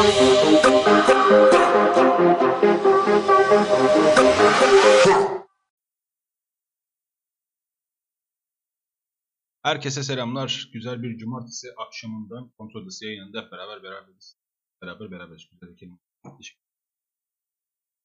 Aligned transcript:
Herkese 0.00 0.22
selamlar. 10.02 10.70
Güzel 10.72 11.02
bir 11.02 11.18
cumartesi 11.18 11.74
akşamından 11.76 12.50
kontrol 12.50 12.82
odası 12.82 13.04
yayınında 13.04 13.42
hep 13.42 13.52
beraber 13.52 13.82
beraberiz. 13.82 14.36
Beraber 14.82 15.10
beraberiz. 15.10 15.48
Güzel 15.50 15.76
bir. 15.76 15.98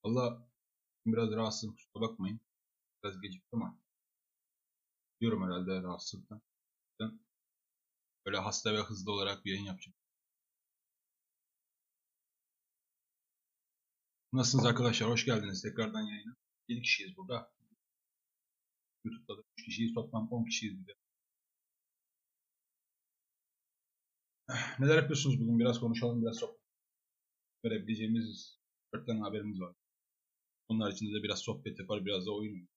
Valla 0.03 0.47
biraz 1.05 1.31
rahatsızım 1.31 1.75
kusura 1.75 2.01
bakmayın. 2.01 2.39
Biraz 3.03 3.21
gecikti 3.21 3.49
ama 3.53 3.79
diyorum 5.21 5.43
herhalde 5.43 5.83
rahatsızlıktan. 5.83 6.41
Böyle 8.25 8.37
hasta 8.37 8.73
ve 8.73 8.79
hızlı 8.79 9.11
olarak 9.11 9.45
bir 9.45 9.51
yayın 9.51 9.65
yapacağım. 9.65 10.04
Nasılsınız 14.35 14.65
arkadaşlar? 14.65 15.09
Hoş 15.09 15.25
geldiniz 15.25 15.61
tekrardan 15.61 16.01
yayına. 16.01 16.35
7 16.67 16.81
kişiyiz 16.81 17.17
burada. 17.17 17.51
YouTube'da 19.03 19.37
da 19.37 19.43
3 19.57 19.65
kişiyiz. 19.65 19.93
Toplam 19.93 20.27
10 20.31 20.45
kişiyiz 20.45 20.79
bir 20.79 20.87
de. 20.87 20.93
Neler 24.79 24.95
yapıyorsunuz 24.95 25.39
bugün? 25.39 25.59
Biraz 25.59 25.79
konuşalım, 25.79 26.21
biraz 26.21 26.37
sohbet 26.37 26.59
verebileceğimiz 27.65 28.59
4 28.93 29.07
tane 29.07 29.19
haberimiz 29.19 29.61
var. 29.61 29.75
Onlar 30.67 30.91
içinde 30.91 31.19
de 31.19 31.23
biraz 31.23 31.39
sohbet 31.39 31.79
yapar, 31.79 32.05
biraz 32.05 32.25
da 32.25 32.31
oyun 32.31 32.69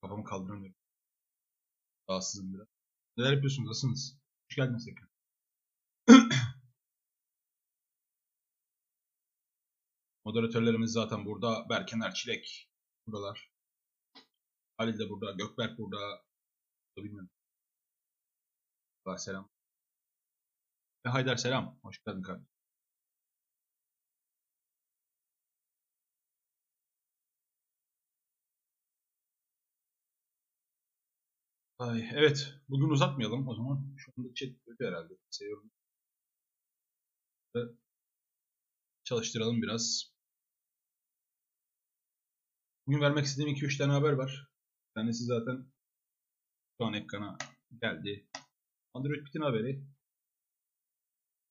Kafamı 0.00 0.24
kaldıramıyorum. 0.24 0.76
Rahatsızım 2.10 2.54
biraz. 2.54 2.68
Neler 3.16 3.32
yapıyorsunuz? 3.32 3.68
Nasılsınız? 3.68 4.18
Hoş 4.48 4.56
geldiniz 4.56 4.84
tekrar. 4.84 5.13
Moderatörlerimiz 10.24 10.92
zaten 10.92 11.24
burada. 11.26 11.68
Berken 11.68 12.00
Erçilek 12.00 12.68
buralar. 13.06 13.50
Halil 14.76 14.98
de 14.98 15.10
burada. 15.10 15.32
Gökberk 15.32 15.78
burada. 15.78 16.24
Bilmiyorum. 16.96 17.30
Allah 19.04 19.18
selam. 19.18 19.50
Ve 21.06 21.10
Haydar 21.10 21.36
selam. 21.36 21.78
Hoş 21.82 22.04
geldin 22.04 22.22
kardeşim. 22.22 22.48
Ay, 31.78 32.08
evet. 32.14 32.54
Bugün 32.68 32.88
uzatmayalım 32.90 33.48
o 33.48 33.54
zaman. 33.54 33.94
Şu 33.96 34.12
anda 34.18 34.34
chat 34.34 34.48
öldü 34.48 34.84
herhalde. 34.86 35.14
Seviyorum. 35.30 35.70
Çalıştıralım 39.04 39.62
biraz. 39.62 40.13
Bugün 42.86 43.00
vermek 43.00 43.24
istediğim 43.24 43.56
2-3 43.56 43.78
tane 43.78 43.92
haber 43.92 44.12
var. 44.12 44.48
Bir 44.88 45.00
tanesi 45.00 45.24
zaten 45.24 45.66
şu 46.80 46.86
an 46.86 46.92
ekrana 46.94 47.38
geldi. 47.80 48.26
Android 48.94 49.26
Bit'in 49.26 49.40
haberi. 49.40 49.84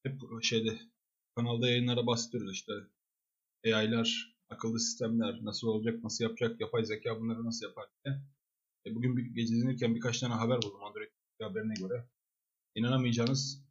Hep 0.04 0.22
şeyde 0.44 0.80
kanalda 1.36 1.70
yayınlara 1.70 2.08
bahsediyoruz 2.08 2.54
işte. 2.54 2.73
AI'lar, 3.66 4.36
akıllı 4.50 4.80
sistemler 4.80 5.45
nasıl 5.45 5.67
olacak, 5.67 6.04
nasıl 6.04 6.23
yapacak, 6.23 6.61
yapay 6.61 6.86
zeka 6.86 7.20
bunları 7.20 7.45
nasıl 7.45 7.66
yapar 7.66 7.86
diye. 8.06 8.22
E 8.86 8.95
bugün 8.95 9.17
bir, 9.17 9.26
gezinirken 9.26 9.95
birkaç 9.95 10.20
tane 10.20 10.34
haber 10.34 10.61
buldum 10.61 10.84
Android 10.84 11.09
haberine 11.42 11.73
göre. 11.73 12.09
İnanamayacağınız 12.76 13.64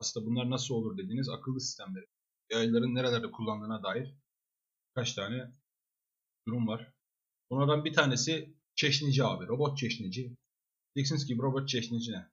aslında 0.00 0.26
bunlar 0.26 0.50
nasıl 0.50 0.74
olur 0.74 0.98
dediğiniz 0.98 1.28
akıllı 1.28 1.60
sistemleri. 1.60 2.06
AI'ların 2.54 2.94
nerelerde 2.94 3.30
kullandığına 3.30 3.82
dair 3.82 4.14
birkaç 4.88 5.14
tane 5.14 5.52
durum 6.48 6.68
var. 6.68 6.92
Bunlardan 7.50 7.84
bir 7.84 7.92
tanesi 7.92 8.54
çeşnici 8.74 9.24
abi. 9.24 9.46
Robot 9.46 9.78
çeşnici. 9.78 10.36
Diyeceksiniz 10.94 11.26
ki 11.26 11.38
robot 11.38 11.68
çeşnici 11.68 12.12
ne? 12.12 12.30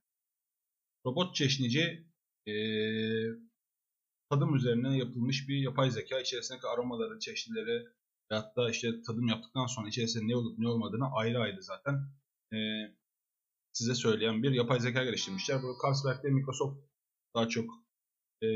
Robot 1.06 1.36
çeşnici 1.36 2.06
ee, 2.48 3.26
tadım 4.30 4.56
üzerine 4.56 4.98
yapılmış 4.98 5.50
bir 5.50 5.58
yapay 5.58 5.92
zeka. 5.92 6.20
İçerisindeki 6.20 6.68
aromaları, 6.68 7.20
çeşnileri 7.20 7.86
ve 8.32 8.36
hatta 8.36 8.70
işte 8.70 9.02
tadım 9.02 9.28
yaptıktan 9.28 9.66
sonra 9.66 9.88
içerisinde 9.88 10.28
ne 10.28 10.36
olup 10.36 10.60
ne 10.60 10.68
olmadığını 10.68 11.12
ayrı 11.12 11.40
ayrı 11.40 11.64
zaten 11.64 11.94
e, 12.54 12.58
size 13.74 13.96
söyleyen 13.96 14.44
bir 14.44 14.52
yapay 14.52 14.80
zeka 14.80 15.04
geliştirmişler. 15.04 15.64
Bu 15.64 15.78
Carlsberg 15.84 16.26
ve 16.26 16.30
Microsoft 16.30 16.80
daha 17.36 17.50
çok 17.50 17.70
e, 18.44 18.48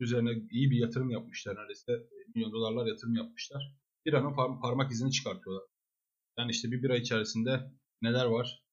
üzerine 0.00 0.30
iyi 0.50 0.70
bir 0.70 0.76
yatırım 0.76 1.10
yapmışlar. 1.10 1.56
Neredeyse 1.56 1.92
milyon 2.34 2.52
dolarlar 2.52 2.86
yatırım 2.86 3.14
yapmışlar. 3.14 3.76
Bir 4.06 4.12
anın 4.12 4.34
par 4.36 4.60
parmak 4.60 4.92
izini 4.92 5.12
çıkartıyorlar. 5.12 5.68
Yani 6.38 6.50
işte 6.50 6.70
bir 6.70 6.82
bira 6.82 6.96
içerisinde 6.96 7.72
neler 8.02 8.24
var, 8.24 8.64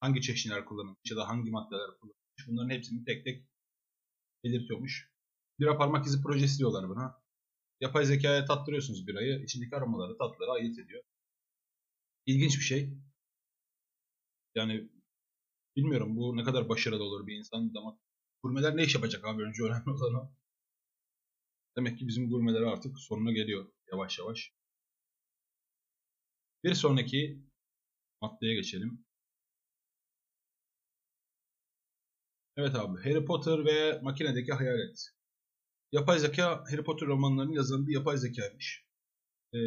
hangi 0.00 0.20
çeşniler 0.22 0.64
kullanılmış 0.64 1.10
ya 1.10 1.16
da 1.16 1.28
hangi 1.28 1.50
maddeler 1.50 1.90
kullanılmış 2.00 2.48
bunların 2.48 2.70
hepsini 2.70 3.04
tek 3.04 3.24
tek 3.24 3.46
belirtiyormuş. 4.44 5.10
Bira 5.60 5.78
parmak 5.78 6.06
izi 6.06 6.22
projesi 6.22 6.58
diyorlar 6.58 6.88
buna. 6.88 7.22
Yapay 7.80 8.04
zekaya 8.04 8.44
tattırıyorsunuz 8.44 9.06
birayı, 9.06 9.42
içindeki 9.44 9.76
aromaları, 9.76 10.18
tatları 10.18 10.50
ayırt 10.50 10.78
ediyor. 10.78 11.02
İlginç 12.26 12.58
bir 12.58 12.64
şey. 12.64 12.98
Yani 14.54 14.90
bilmiyorum 15.76 16.16
bu 16.16 16.36
ne 16.36 16.44
kadar 16.44 16.68
başarılı 16.68 17.04
olur 17.04 17.26
bir 17.26 17.36
insan 17.36 17.74
damak. 17.74 18.00
Gurmeler 18.42 18.76
ne 18.76 18.84
iş 18.84 18.94
yapacak 18.94 19.24
abi 19.24 19.42
önce 19.42 19.62
önemli 19.62 19.90
olan. 19.90 20.34
Demek 21.76 21.98
ki 21.98 22.08
bizim 22.08 22.30
gurmeler 22.30 22.62
artık 22.62 22.98
sonuna 22.98 23.32
geliyor 23.32 23.73
yavaş 23.92 24.18
yavaş. 24.18 24.52
Bir 26.64 26.74
sonraki 26.74 27.42
maddeye 28.20 28.54
geçelim. 28.54 29.04
Evet 32.56 32.74
abi 32.74 33.02
Harry 33.02 33.24
Potter 33.24 33.64
ve 33.64 34.00
makinedeki 34.02 34.52
hayalet. 34.52 35.08
Yapay 35.92 36.18
zeka 36.18 36.64
Harry 36.70 36.84
Potter 36.84 37.08
romanlarının 37.08 37.52
yazılan 37.52 37.86
bir 37.88 37.94
yapay 37.94 38.16
zekaymış. 38.16 38.86
Ee, 39.54 39.58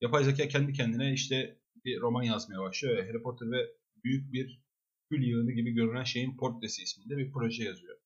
yapay 0.00 0.24
zeka 0.24 0.48
kendi 0.48 0.72
kendine 0.72 1.12
işte 1.12 1.58
bir 1.84 2.00
roman 2.00 2.22
yazmaya 2.22 2.60
başlıyor. 2.60 3.06
Harry 3.06 3.22
Potter 3.22 3.50
ve 3.50 3.68
büyük 4.04 4.32
bir 4.32 4.62
gül 5.10 5.22
yığını 5.22 5.52
gibi 5.52 5.72
görünen 5.72 6.04
şeyin 6.04 6.36
portresi 6.36 6.82
isminde 6.82 7.16
bir 7.16 7.32
proje 7.32 7.64
yazıyor. 7.64 7.98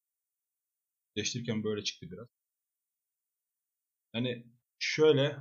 Değiştirirken 1.17 1.65
böyle 1.65 1.85
çıktı 1.85 2.11
biraz. 2.11 2.29
Yani 4.15 4.47
şöyle 4.79 5.37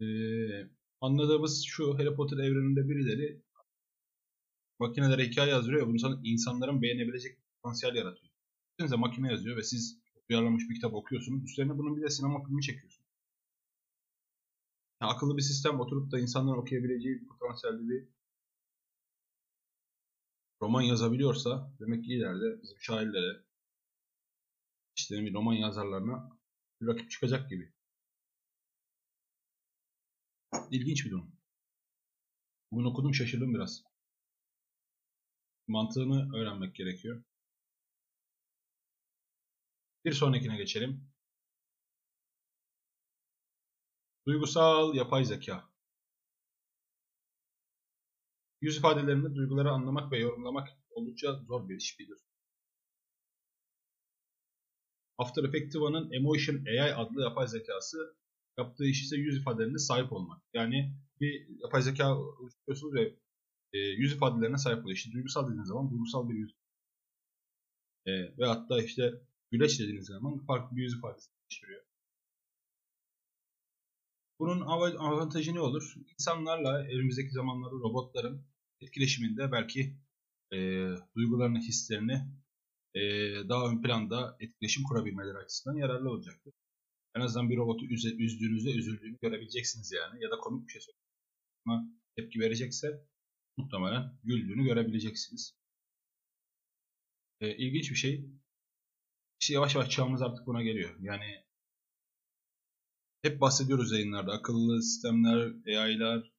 e, 0.00 0.06
anladığımız 1.00 1.64
şu 1.66 1.94
Harry 1.98 2.14
Potter 2.14 2.36
evreninde 2.38 2.88
birileri 2.88 3.42
makinelere 4.78 5.24
hikaye 5.24 5.50
yazıyor 5.50 5.82
ve 5.82 5.86
bunu 5.86 6.20
insanların 6.24 6.82
beğenebilecek 6.82 7.38
potansiyel 7.62 7.94
yaratıyor. 7.94 8.32
Düşünsenize 8.78 8.96
makine 9.00 9.30
yazıyor 9.32 9.56
ve 9.56 9.62
siz 9.62 9.98
uyarlanmış 10.30 10.68
bir 10.68 10.74
kitap 10.74 10.94
okuyorsunuz. 10.94 11.44
Üstlerine 11.44 11.78
bunun 11.78 11.96
bir 11.96 12.02
de 12.02 12.10
sinema 12.10 12.44
filmi 12.44 12.62
çekiyorsunuz. 12.62 13.06
Yani 15.02 15.12
akıllı 15.12 15.36
bir 15.36 15.42
sistem 15.42 15.80
oturup 15.80 16.12
da 16.12 16.18
insanların 16.18 16.58
okuyabileceği 16.58 17.26
potansiyelde 17.26 17.88
bir 17.88 18.08
roman 20.62 20.82
yazabiliyorsa 20.82 21.72
demek 21.80 22.04
ki 22.04 22.14
ileride 22.14 22.62
bizim 22.62 22.76
şairlere 22.80 23.44
işte 24.96 25.16
bir 25.16 25.34
roman 25.34 25.54
yazarlarına 25.54 26.35
bir 26.80 26.86
rakip 26.86 27.10
çıkacak 27.10 27.50
gibi. 27.50 27.72
İlginç 30.70 31.04
bir 31.04 31.10
durum. 31.10 31.36
Bugün 32.70 32.84
okudum 32.84 33.14
şaşırdım 33.14 33.54
biraz. 33.54 33.82
Mantığını 35.66 36.36
öğrenmek 36.36 36.74
gerekiyor. 36.74 37.24
Bir 40.04 40.12
sonrakine 40.12 40.56
geçelim. 40.56 41.08
Duygusal 44.26 44.94
yapay 44.94 45.24
zeka. 45.24 45.68
Yüz 48.60 48.76
ifadelerinde 48.76 49.34
duyguları 49.34 49.70
anlamak 49.70 50.12
ve 50.12 50.18
yorumlamak 50.18 50.68
oldukça 50.90 51.32
zor 51.32 51.68
bir 51.68 51.76
iş 51.76 51.98
biliyorsunuz. 51.98 52.25
After 55.18 55.44
Effectiva'nın 55.44 56.12
Emotion 56.12 56.64
AI 56.66 56.94
adlı 56.94 57.22
yapay 57.22 57.48
zekası 57.48 58.16
yaptığı 58.58 58.84
iş 58.84 59.02
ise 59.02 59.16
yüz 59.16 59.36
ifadelerine 59.36 59.78
sahip 59.78 60.12
olmak. 60.12 60.42
Yani 60.54 60.94
bir 61.20 61.46
yapay 61.62 61.82
zeka 61.82 62.18
oluşturuyorsunuz 62.18 62.94
ve 62.94 63.16
e, 63.72 63.78
yüz 63.78 64.12
ifadelerine 64.12 64.58
sahip 64.58 64.84
oluyor. 64.84 64.96
İşte 64.96 65.12
duygusal 65.12 65.46
dediğiniz 65.46 65.68
zaman 65.68 65.90
duygusal 65.90 66.28
bir 66.28 66.34
yüz. 66.34 66.54
E, 68.06 68.12
ve 68.38 68.46
hatta 68.46 68.82
işte 68.82 69.12
güleç 69.50 69.80
dediğiniz 69.80 70.06
zaman 70.06 70.46
farklı 70.46 70.76
bir 70.76 70.82
yüz 70.82 70.94
ifadesi 70.94 71.30
geliştiriyor. 71.30 71.82
Bunun 74.38 74.60
avantajı 74.60 75.54
ne 75.54 75.60
olur? 75.60 75.94
İnsanlarla 76.12 76.88
elimizdeki 76.88 77.30
zamanlarda 77.30 77.74
robotların 77.74 78.46
etkileşiminde 78.80 79.52
belki 79.52 79.96
e, 80.52 80.58
duygularını, 81.16 81.58
hislerini 81.58 82.22
daha 83.48 83.68
ön 83.70 83.82
planda 83.82 84.36
etkileşim 84.40 84.82
kurabilmeleri 84.84 85.38
açısından 85.38 85.76
yararlı 85.76 86.10
olacaktır. 86.10 86.54
En 87.16 87.20
azından 87.20 87.50
bir 87.50 87.56
robotu 87.56 87.86
üze, 87.86 88.08
üzdüğünüzde 88.08 88.70
üzüldüğünü 88.70 89.18
görebileceksiniz 89.22 89.92
yani. 89.92 90.24
Ya 90.24 90.30
da 90.30 90.38
komik 90.38 90.66
bir 90.66 90.72
şey 90.72 90.80
söylediğinde 90.80 91.96
tepki 92.16 92.40
verecekse 92.40 93.06
muhtemelen 93.56 94.18
güldüğünü 94.24 94.64
görebileceksiniz. 94.64 95.56
E, 97.40 97.56
ilginç 97.56 97.90
bir 97.90 97.96
şey. 97.96 98.30
İşte 99.40 99.54
yavaş 99.54 99.74
yavaş 99.74 99.90
çağımız 99.90 100.22
artık 100.22 100.46
buna 100.46 100.62
geliyor. 100.62 100.96
Yani 101.00 101.44
hep 103.22 103.40
bahsediyoruz 103.40 103.92
yayınlarda. 103.92 104.32
Akıllı 104.32 104.82
sistemler, 104.82 105.52
AI'lar, 105.66 106.32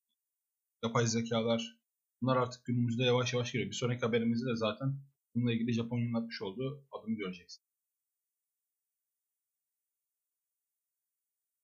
yapay 0.84 1.08
zekalar. 1.08 1.78
Bunlar 2.22 2.38
artık 2.38 2.66
günümüzde 2.66 3.04
yavaş 3.04 3.34
yavaş 3.34 3.52
geliyor. 3.52 3.70
Bir 3.70 3.76
sonraki 3.76 4.06
haberimizde 4.06 4.50
de 4.50 4.56
zaten 4.56 5.00
bununla 5.38 5.54
ilgili 5.54 5.74
Japonya'nın 5.74 6.14
atmış 6.14 6.42
olduğu 6.42 6.86
adımı 6.92 7.16
göreceksiniz. 7.16 7.68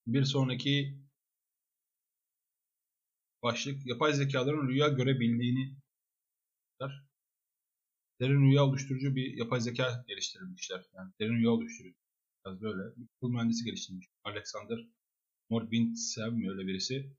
Bir 0.08 0.24
sonraki 0.24 0.98
başlık 3.44 3.86
yapay 3.86 4.14
zekaların 4.14 4.68
rüya 4.68 4.88
görebildiğini 4.88 5.76
derin 8.20 8.42
rüya 8.52 8.66
oluşturucu 8.66 9.16
bir 9.16 9.38
yapay 9.38 9.62
zeka 9.62 10.06
geliştirilmişler. 10.08 10.86
Yani 10.94 11.12
derin 11.20 11.34
rüya 11.40 11.50
oluşturucu. 11.52 11.96
Biraz 12.46 12.62
böyle. 12.62 12.96
Bir 13.22 13.28
mühendisi 13.28 13.66
geliştirmiş. 13.66 14.08
Alexander 14.24 14.88
Morbintsev 15.50 16.32
mi 16.32 16.50
öyle 16.52 16.68
birisi? 16.68 17.16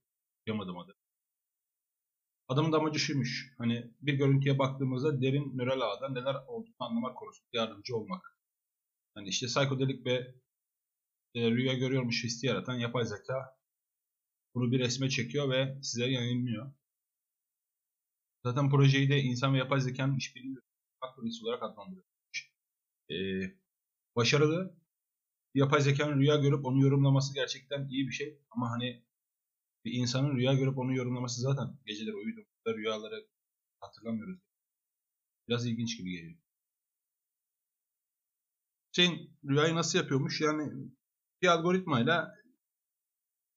Yapamadım 0.47 0.79
adı. 0.79 0.97
Adamın 2.49 2.73
da 2.73 2.77
amacı 2.77 2.99
şuymuş. 2.99 3.55
Hani 3.59 3.91
bir 4.03 4.15
görüntüye 4.15 4.59
baktığımızda 4.59 5.23
derin 5.23 5.59
nöral 5.59 5.81
ağda 5.81 6.09
neler 6.09 6.35
olduğunu 6.49 6.75
anlamak 6.79 7.17
konusunda 7.17 7.49
yardımcı 7.53 7.97
olmak. 7.97 8.39
Hani 9.15 9.29
işte 9.29 9.47
psikodelik 9.47 10.07
ve 10.07 10.35
e, 11.35 11.51
rüya 11.51 11.75
görüyormuş 11.75 12.25
hissi 12.25 12.47
yaratan 12.47 12.75
yapay 12.75 13.05
zeka 13.05 13.59
bunu 14.55 14.73
bir 14.73 14.79
resme 14.79 15.09
çekiyor 15.11 15.51
ve 15.51 15.79
size 15.83 16.07
yayınlıyor. 16.07 16.73
Zaten 18.45 18.71
projeyi 18.71 19.09
de 19.09 19.21
insan 19.21 19.55
ve 19.55 19.59
yapay 19.59 19.81
zekanın 19.81 20.17
işbirliği 20.17 20.57
projesi 21.17 21.45
olarak 21.45 21.63
adlandırılmış. 21.63 22.53
Ee, 23.11 23.15
başarılı. 24.17 24.77
Yapay 25.55 25.81
zekanın 25.81 26.21
rüya 26.21 26.37
görüp 26.37 26.67
onu 26.67 26.83
yorumlaması 26.83 27.35
gerçekten 27.35 27.89
iyi 27.89 28.09
bir 28.09 28.13
şey. 28.13 28.39
Ama 28.51 28.71
hani 28.71 29.05
bir 29.85 29.93
insanın 29.93 30.37
rüya 30.37 30.55
görüp 30.55 30.79
onu 30.79 30.97
yorumlaması 30.97 31.41
zaten 31.41 31.79
geceleri 31.87 32.15
uyuduğumuzda 32.15 32.75
rüyaları 32.77 33.27
hatırlamıyoruz. 33.81 34.39
Biraz 35.49 35.67
ilginç 35.67 35.99
gibi 35.99 36.11
geliyor. 36.11 36.39
Şeyin 38.93 39.39
rüyayı 39.49 39.75
nasıl 39.75 39.99
yapıyormuş? 39.99 40.41
Yani 40.41 40.73
bir 41.43 41.49
algoritmayla 41.49 42.35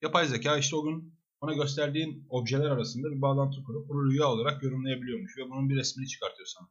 yapay 0.01 0.27
zeka 0.27 0.57
işte 0.57 0.75
o 0.75 0.83
gün 0.83 1.17
ona 1.41 1.53
gösterdiğin 1.53 2.27
objeler 2.29 2.69
arasında 2.69 3.11
bir 3.11 3.21
bağlantı 3.21 3.63
kurup 3.63 3.89
bunu 3.89 4.11
rüya 4.11 4.27
olarak 4.27 4.63
yorumlayabiliyormuş 4.63 5.37
ve 5.37 5.49
bunun 5.49 5.69
bir 5.69 5.75
resmini 5.75 6.07
çıkartıyor 6.07 6.47
sana. 6.47 6.67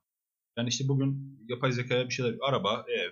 Yani 0.57 0.69
işte 0.69 0.89
bugün 0.89 1.39
yapay 1.49 1.73
zekaya 1.73 2.09
bir 2.09 2.15
şeyler, 2.15 2.37
araba, 2.43 2.85
ev, 2.89 3.11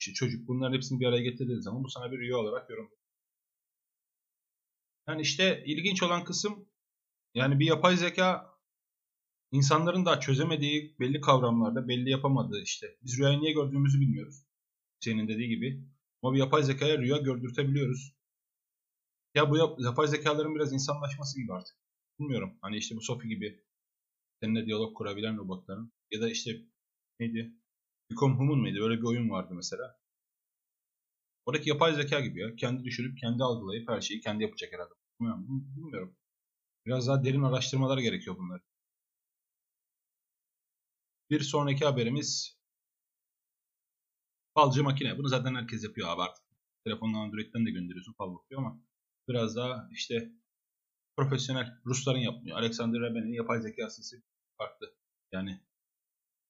işte 0.00 0.12
çocuk 0.12 0.48
bunların 0.48 0.76
hepsini 0.76 1.00
bir 1.00 1.06
araya 1.06 1.22
getirdiğin 1.22 1.60
zaman 1.60 1.84
bu 1.84 1.88
sana 1.88 2.12
bir 2.12 2.18
rüya 2.18 2.36
olarak 2.36 2.70
yorumluyor. 2.70 3.03
Yani 5.08 5.22
işte 5.22 5.64
ilginç 5.66 6.02
olan 6.02 6.24
kısım 6.24 6.68
yani 7.34 7.58
bir 7.60 7.66
yapay 7.66 7.96
zeka 7.96 8.54
insanların 9.52 10.06
daha 10.06 10.20
çözemediği 10.20 10.96
belli 11.00 11.20
kavramlarda 11.20 11.88
belli 11.88 12.10
yapamadığı 12.10 12.62
işte. 12.62 12.86
Biz 13.02 13.18
rüyayı 13.18 13.40
niye 13.40 13.52
gördüğümüzü 13.52 14.00
bilmiyoruz. 14.00 14.46
Senin 15.00 15.28
dediği 15.28 15.48
gibi. 15.48 15.84
Ama 16.22 16.34
bir 16.34 16.38
yapay 16.38 16.62
zekaya 16.62 16.98
rüya 16.98 17.16
gördürtebiliyoruz. 17.16 18.14
Ya 19.34 19.50
bu 19.50 19.82
yapay 19.82 20.06
zekaların 20.08 20.54
biraz 20.54 20.72
insanlaşması 20.72 21.40
gibi 21.40 21.52
artık. 21.52 21.76
Bilmiyorum. 22.18 22.58
Hani 22.60 22.76
işte 22.76 22.96
bu 22.96 23.00
Sophie 23.00 23.28
gibi 23.28 23.64
seninle 24.42 24.66
diyalog 24.66 24.96
kurabilen 24.96 25.38
robotların 25.38 25.92
ya 26.10 26.20
da 26.20 26.30
işte 26.30 26.50
neydi? 27.20 27.54
Become 28.10 28.34
Human 28.34 28.58
mıydı? 28.58 28.80
Böyle 28.80 28.98
bir 29.00 29.06
oyun 29.06 29.30
vardı 29.30 29.54
mesela. 29.54 30.03
Oradaki 31.46 31.68
yapay 31.68 31.94
zeka 31.94 32.20
gibi 32.20 32.40
ya. 32.40 32.56
Kendi 32.56 32.84
düşürüp, 32.84 33.18
kendi 33.18 33.42
algılayıp 33.42 33.88
her 33.88 34.00
şeyi 34.00 34.20
kendi 34.20 34.42
yapacak 34.42 34.72
herhalde. 34.72 34.94
Bilmiyorum. 35.20 35.46
Bilmiyorum. 35.76 36.16
Biraz 36.86 37.08
daha 37.08 37.24
derin 37.24 37.42
araştırmalar 37.42 37.98
gerekiyor 37.98 38.36
bunlar. 38.38 38.60
Bir 41.30 41.40
sonraki 41.40 41.84
haberimiz 41.84 42.58
falcı 44.54 44.84
makine. 44.84 45.18
Bunu 45.18 45.28
zaten 45.28 45.54
herkes 45.54 45.84
yapıyor 45.84 46.08
abi 46.08 46.22
artık. 46.22 46.44
Telefonla 46.84 47.18
Android'den 47.18 47.66
de 47.66 47.70
gönderiyorsun 47.70 48.12
fal 48.12 48.34
bakıyor 48.34 48.60
ama 48.60 48.80
biraz 49.28 49.56
daha 49.56 49.88
işte 49.92 50.32
profesyonel 51.16 51.80
Rusların 51.86 52.18
yapmıyor. 52.18 52.58
Alexander 52.58 53.00
Reben'in 53.00 53.32
yapay 53.32 53.60
zekası 53.60 54.00
ise 54.00 54.16
farklı. 54.58 54.94
Yani 55.32 55.60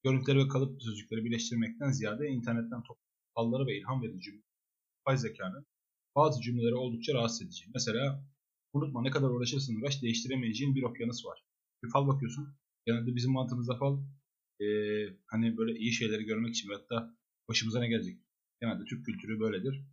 görüntüleri 0.05 0.39
ve 0.39 0.49
kalıp 0.49 0.83
sözcükleri 0.83 1.25
birleştirmekten 1.25 1.91
ziyade 1.91 2.29
internetten 2.29 2.83
toplanan 2.83 3.05
falları 3.35 3.67
ve 3.67 3.79
ilham 3.79 4.03
verici 4.03 4.43
yapay 5.05 5.17
zekanın 5.17 5.67
bazı 6.17 6.43
cümleleri 6.43 6.75
oldukça 6.75 7.15
rahatsız 7.15 7.43
edici. 7.43 7.65
Mesela 7.75 8.25
unutma 8.73 9.03
ne 9.03 9.11
kadar 9.11 9.29
uğraşırsın 9.29 9.81
uğraş 9.81 10.03
değiştiremeyeceğin 10.03 10.75
bir 10.75 10.83
okyanus 10.83 11.25
var. 11.25 11.45
Bir 11.83 11.91
fal 11.91 12.07
bakıyorsun. 12.07 12.57
Genelde 12.87 13.17
bizim 13.17 13.33
mantığımızda 13.33 13.79
fal 13.79 13.99
e, 14.61 14.67
hani 15.27 15.57
böyle 15.57 15.79
iyi 15.79 15.93
şeyleri 15.93 16.25
görmek 16.25 16.55
için 16.55 16.69
hatta 16.69 17.17
başımıza 17.49 17.81
ne 17.81 17.89
gelecek. 17.89 18.19
Genelde 18.61 18.85
Türk 18.85 19.07
kültürü 19.07 19.41
böyledir. 19.41 19.85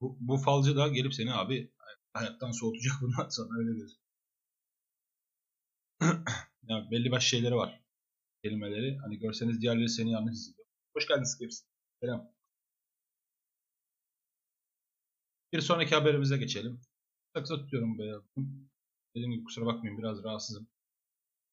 Bu, 0.00 0.16
bu 0.20 0.36
falcı 0.36 0.76
da 0.76 0.88
gelip 0.88 1.14
seni 1.14 1.34
abi 1.34 1.72
hayattan 2.12 2.50
soğutacak 2.50 2.94
bundan 3.02 3.28
sonra 3.28 3.58
öyle 3.58 3.76
diyorsun. 3.76 3.98
yani 6.62 6.90
belli 6.90 7.10
başlı 7.10 7.26
şeyleri 7.26 7.54
var. 7.54 7.80
Kelimeleri. 8.44 8.98
Hani 8.98 9.18
görseniz 9.18 9.60
diğerleri 9.60 9.88
seni 9.88 10.10
yanlış 10.10 10.34
hissediyor. 10.34 10.66
Hoş 10.96 11.08
geldin 11.08 11.24
Skips. 11.24 11.62
Selam. 12.00 12.37
Bir 15.52 15.60
sonraki 15.60 15.94
haberimize 15.94 16.36
geçelim. 16.36 16.80
Saksa 17.34 17.56
tutuyorum 17.56 17.98
be. 17.98 18.12
Dediğim 19.14 19.32
gibi 19.32 19.44
kusura 19.44 19.66
bakmayın 19.66 19.98
biraz 19.98 20.24
rahatsızım. 20.24 20.68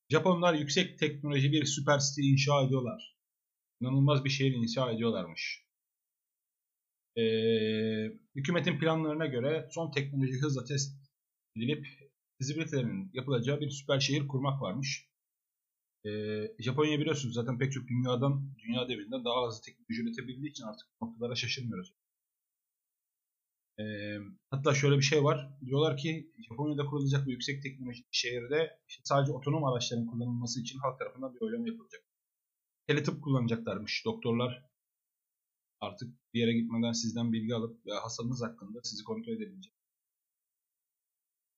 Japonlar 0.10 0.54
yüksek 0.54 1.00
teknoloji 1.00 1.52
bir 1.52 1.66
süper 1.66 2.00
site 2.00 2.22
inşa 2.22 2.64
ediyorlar. 2.64 3.18
İnanılmaz 3.82 4.26
bir 4.26 4.30
şehir 4.30 4.52
inşa 4.52 4.92
ediyorlarmış. 4.92 5.66
Ee, 7.18 8.12
hükümetin 8.36 8.80
planlarına 8.80 9.26
göre 9.26 9.70
son 9.72 9.92
teknoloji 9.92 10.42
hızla 10.42 10.64
test 10.64 10.96
edilip 11.58 11.88
fizibilitelerinin 12.38 13.12
yapılacağı 13.14 13.62
bir 13.62 13.70
süper 13.70 14.00
şehir 14.00 14.28
kurmak 14.28 14.62
varmış. 14.62 15.10
Ee, 16.06 16.52
Japonya 16.60 17.00
biliyorsunuz 17.00 17.36
zaten 17.36 17.60
pek 17.60 17.72
çok 17.72 17.88
dünyadan, 17.88 18.56
dünya 18.58 18.90
devinden 18.90 19.26
daha 19.26 19.48
hızlı 19.48 19.62
teknoloji 19.62 20.02
üretebildiği 20.02 20.52
için 20.52 20.64
artık 20.64 20.88
noktalara 21.02 21.36
şaşırmıyoruz. 21.36 21.94
Ee, 23.80 24.18
hatta 24.50 24.74
şöyle 24.74 24.98
bir 24.98 25.02
şey 25.02 25.24
var. 25.24 25.50
Diyorlar 25.66 25.98
ki 25.98 26.32
Japonya'da 26.50 26.86
kurulacak 26.86 27.26
bu 27.26 27.32
yüksek 27.32 27.64
teknoloji 27.64 28.04
şehirde 28.12 28.80
işte 28.88 29.02
sadece 29.06 29.32
otonom 29.32 29.64
araçların 29.64 30.06
kullanılması 30.06 30.62
için 30.62 30.80
halk 30.80 31.00
tarafından 31.00 31.36
bir 31.36 31.42
oylama 31.42 31.68
yapılacak. 31.68 32.04
Teletıp 32.88 33.24
kullanacaklarmış. 33.24 34.06
Doktorlar 34.06 34.66
artık 35.82 36.34
bir 36.34 36.40
yere 36.40 36.54
gitmeden 36.54 36.92
sizden 36.92 37.34
bilgi 37.34 37.56
alıp 37.56 37.86
veya 37.86 38.04
hastalığınız 38.04 38.42
hakkında 38.42 38.80
sizi 38.84 39.04
kontrol 39.04 39.34
edebilecek. 39.34 39.74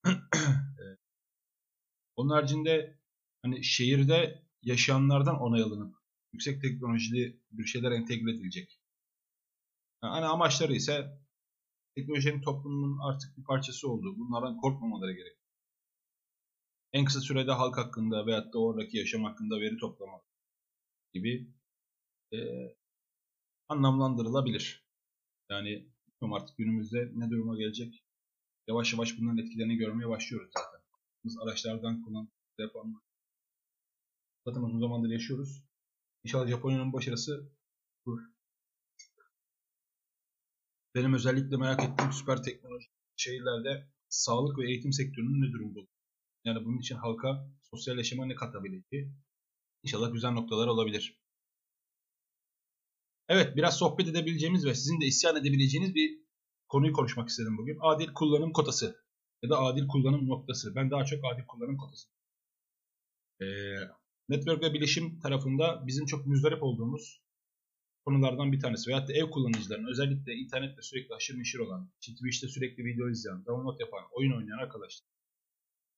Onun 2.15 2.29
haricinde 2.29 3.00
hani 3.41 3.63
şehirde 3.63 4.43
yaşayanlardan 4.62 5.39
onay 5.39 5.62
alınıp 5.62 5.95
yüksek 6.33 6.62
teknolojili 6.62 7.41
bir 7.51 7.65
şeyler 7.65 7.91
entegre 7.91 8.31
edilecek. 8.31 8.79
Hani 10.01 10.25
amaçları 10.25 10.75
ise 10.75 11.19
teknolojinin 11.97 12.41
toplumun 12.41 12.99
artık 12.99 13.37
bir 13.37 13.43
parçası 13.43 13.89
olduğu, 13.89 14.17
bunlardan 14.17 14.57
korkmamaları 14.57 15.13
gerek. 15.13 15.37
En 16.93 17.05
kısa 17.05 17.21
sürede 17.21 17.51
halk 17.51 17.77
hakkında 17.77 18.25
veyahut 18.25 18.53
da 18.53 18.59
oradaki 18.59 18.97
yaşam 18.97 19.23
hakkında 19.23 19.59
veri 19.59 19.77
toplama 19.77 20.21
gibi 21.13 21.53
e, 22.33 22.37
anlamlandırılabilir. 23.69 24.87
Yani 25.49 25.69
bilmiyorum 25.69 26.33
artık 26.33 26.57
günümüzde 26.57 27.11
ne 27.15 27.29
duruma 27.29 27.57
gelecek. 27.57 28.03
Yavaş 28.67 28.93
yavaş 28.93 29.17
bunların 29.19 29.37
etkilerini 29.37 29.75
görmeye 29.75 30.09
başlıyoruz 30.09 30.51
zaten. 30.53 30.81
Biz 31.25 31.37
araçlardan 31.39 32.01
kullan 32.01 32.29
telefonlar. 32.57 33.01
Zaten 34.45 34.61
uzun 34.61 34.79
zamandır 34.79 35.09
yaşıyoruz. 35.09 35.63
İnşallah 36.23 36.47
Japonya'nın 36.47 36.93
başarısı 36.93 37.51
bu. 38.05 38.37
Benim 40.96 41.13
özellikle 41.13 41.58
merak 41.58 41.84
ettiğim 41.84 42.12
süper 42.12 42.44
teknoloji 42.44 42.88
şehirlerde 43.15 43.88
sağlık 44.10 44.58
ve 44.58 44.67
eğitim 44.67 44.94
sektörünün 44.94 45.41
ne 45.41 45.51
durumda? 45.53 45.79
Yani 46.46 46.65
bunun 46.65 46.79
için 46.79 46.96
halka 46.96 47.51
sosyal 47.62 47.98
yaşama 47.98 48.25
ne 48.25 48.36
katabileceği 48.36 49.12
İnşallah 49.84 50.13
güzel 50.13 50.32
noktalar 50.32 50.67
olabilir. 50.67 51.20
Evet 53.29 53.56
biraz 53.56 53.77
sohbet 53.77 54.08
edebileceğimiz 54.08 54.65
ve 54.65 54.75
sizin 54.75 55.01
de 55.01 55.06
isyan 55.06 55.36
edebileceğiniz 55.36 55.96
bir 55.96 56.20
konuyu 56.67 56.94
konuşmak 56.94 57.29
istedim 57.29 57.58
bugün. 57.58 57.77
Adil 57.82 58.13
kullanım 58.13 58.53
kotası 58.53 59.03
ya 59.44 59.50
da 59.50 59.60
adil 59.60 59.88
kullanım 59.88 60.27
noktası. 60.29 60.75
Ben 60.75 60.91
daha 60.91 61.06
çok 61.06 61.20
adil 61.25 61.46
kullanım 61.48 61.77
kotası. 61.77 62.08
Ee, 63.41 63.46
network 64.29 64.62
ve 64.63 64.74
bilişim 64.74 65.20
tarafında 65.20 65.88
bizim 65.88 66.06
çok 66.06 66.25
müzdarip 66.25 66.63
olduğumuz 66.63 67.22
konulardan 68.07 68.51
bir 68.51 68.59
tanesi. 68.59 68.87
Veyahut 68.89 69.09
da 69.09 69.13
ev 69.13 69.29
kullanıcılarının 69.29 69.87
özellikle 69.87 70.33
internette 70.33 70.81
sürekli 70.81 71.15
aşırı 71.15 71.39
neşir 71.39 71.59
olan, 71.59 71.91
Twitch'te 72.01 72.47
sürekli 72.47 72.85
video 72.85 73.09
izleyen, 73.09 73.45
download 73.45 73.79
yapan, 73.79 74.03
oyun 74.11 74.31
oynayan 74.37 74.57
arkadaşlar. 74.57 75.07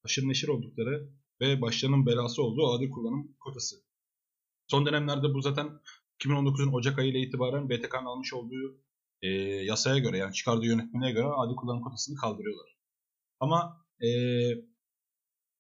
Aşırı 0.06 0.28
neşir 0.28 0.48
oldukları 0.48 1.10
ve 1.42 1.62
başlarının 1.62 2.06
belası 2.06 2.44
olduğu 2.44 2.68
adil 2.68 2.90
kullanım 2.90 3.36
kotası. 3.40 3.76
Son 4.68 4.86
dönemlerde 4.86 5.34
bu 5.34 5.42
zaten 5.42 5.80
2019'un 6.20 6.74
Ocak 6.74 7.00
ayı 7.00 7.12
ile 7.12 7.20
itibaren 7.20 7.70
BTK'nın 7.70 8.06
almış 8.06 8.34
olduğu 8.34 8.82
e, 9.22 9.28
yasaya 9.72 9.98
göre 9.98 10.18
yani 10.18 10.34
çıkardığı 10.34 10.66
yönetmeliğe 10.66 11.12
göre 11.12 11.26
adil 11.26 11.56
kullanım 11.56 11.82
kotasını 11.82 12.16
kaldırıyorlar. 12.16 12.78
Ama 13.40 13.86
e, 14.02 14.10